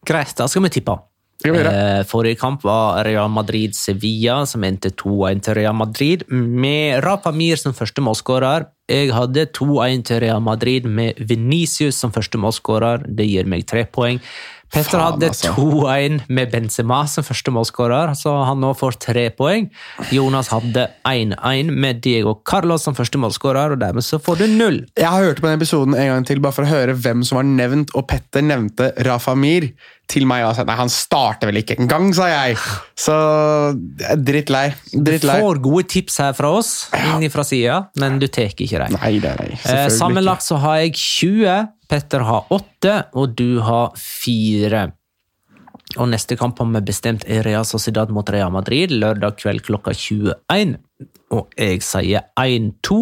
[0.07, 0.97] Greit, da skal vi tippe.
[1.45, 7.57] Eh, forrige kamp var Real Madrid-Sevilla, som endte 2-1 til Real Madrid, med Rafa Mir
[7.61, 8.67] som første målskårer.
[8.89, 13.05] Jeg hadde 2-1 til Real Madrid med Venicius som første målskårer.
[13.07, 14.21] Det gir meg tre poeng.
[14.73, 15.53] Petter hadde altså.
[15.57, 19.69] 2-1 med Benzema som første målskårer, så han nå får tre poeng.
[20.13, 24.81] Jonas hadde 1-1 med Diego Carlos som første målskårer, og dermed så får du null.
[24.99, 27.41] Jeg har hørt på den episoden en gang til, bare for å høre hvem som
[27.41, 29.71] var nevnt, og Petter nevnte Rafa Mir
[30.11, 32.59] til meg og sa nei, han starter vel ikke engang, sa jeg.
[32.99, 33.15] Så
[34.23, 34.69] drittlei.
[34.93, 35.39] drittlei.
[35.41, 38.99] Du får gode tips her fra oss, inn fra sida, men du tar ikke dem.
[39.01, 39.49] Nei, nei, nei.
[39.59, 44.87] Eh, sammenlagt så har jeg 20, Petter har 8, og du har 4.
[45.97, 49.95] Og neste kamp har vi bestemt er Real Sociedad mot Real Madrid lørdag kveld klokka
[49.95, 50.77] 21.
[51.35, 52.99] Og jeg sier 1-2,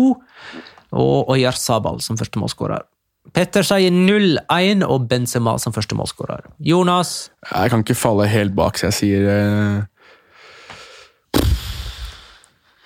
[0.95, 2.85] og Oyar Sabal som første målskårer.
[3.33, 6.45] Petter sier 0-1 og Benzema som første målskårer.
[6.61, 7.31] Jonas.
[7.49, 9.83] Jeg kan ikke falle helt bak, så jeg sier eh,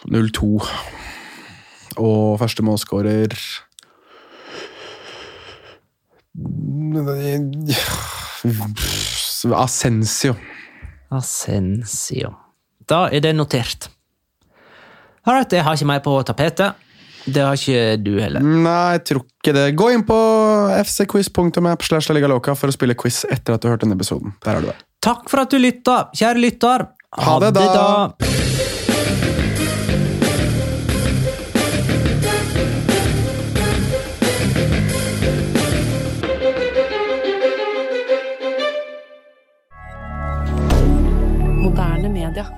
[0.07, 0.63] 0-2.
[1.99, 3.35] Og første målskårer
[9.59, 10.35] Ascensio.
[11.11, 12.35] Asensio.
[12.89, 13.91] Da er det notert.
[15.27, 16.88] Alright, jeg har ikke mer på tapetet.
[17.29, 18.41] Det har ikke du heller.
[18.41, 19.65] Nei, jeg tror ikke det.
[19.79, 20.19] Gå inn på
[20.81, 24.33] fcquiz.app slash ligaloca for å spille quiz etter at du har hørt denne episoden.
[24.45, 24.79] Der har du det.
[25.05, 26.89] Takk for at du lytta, kjære lytter.
[27.19, 28.09] Ha det da.
[41.59, 42.58] Moderne media.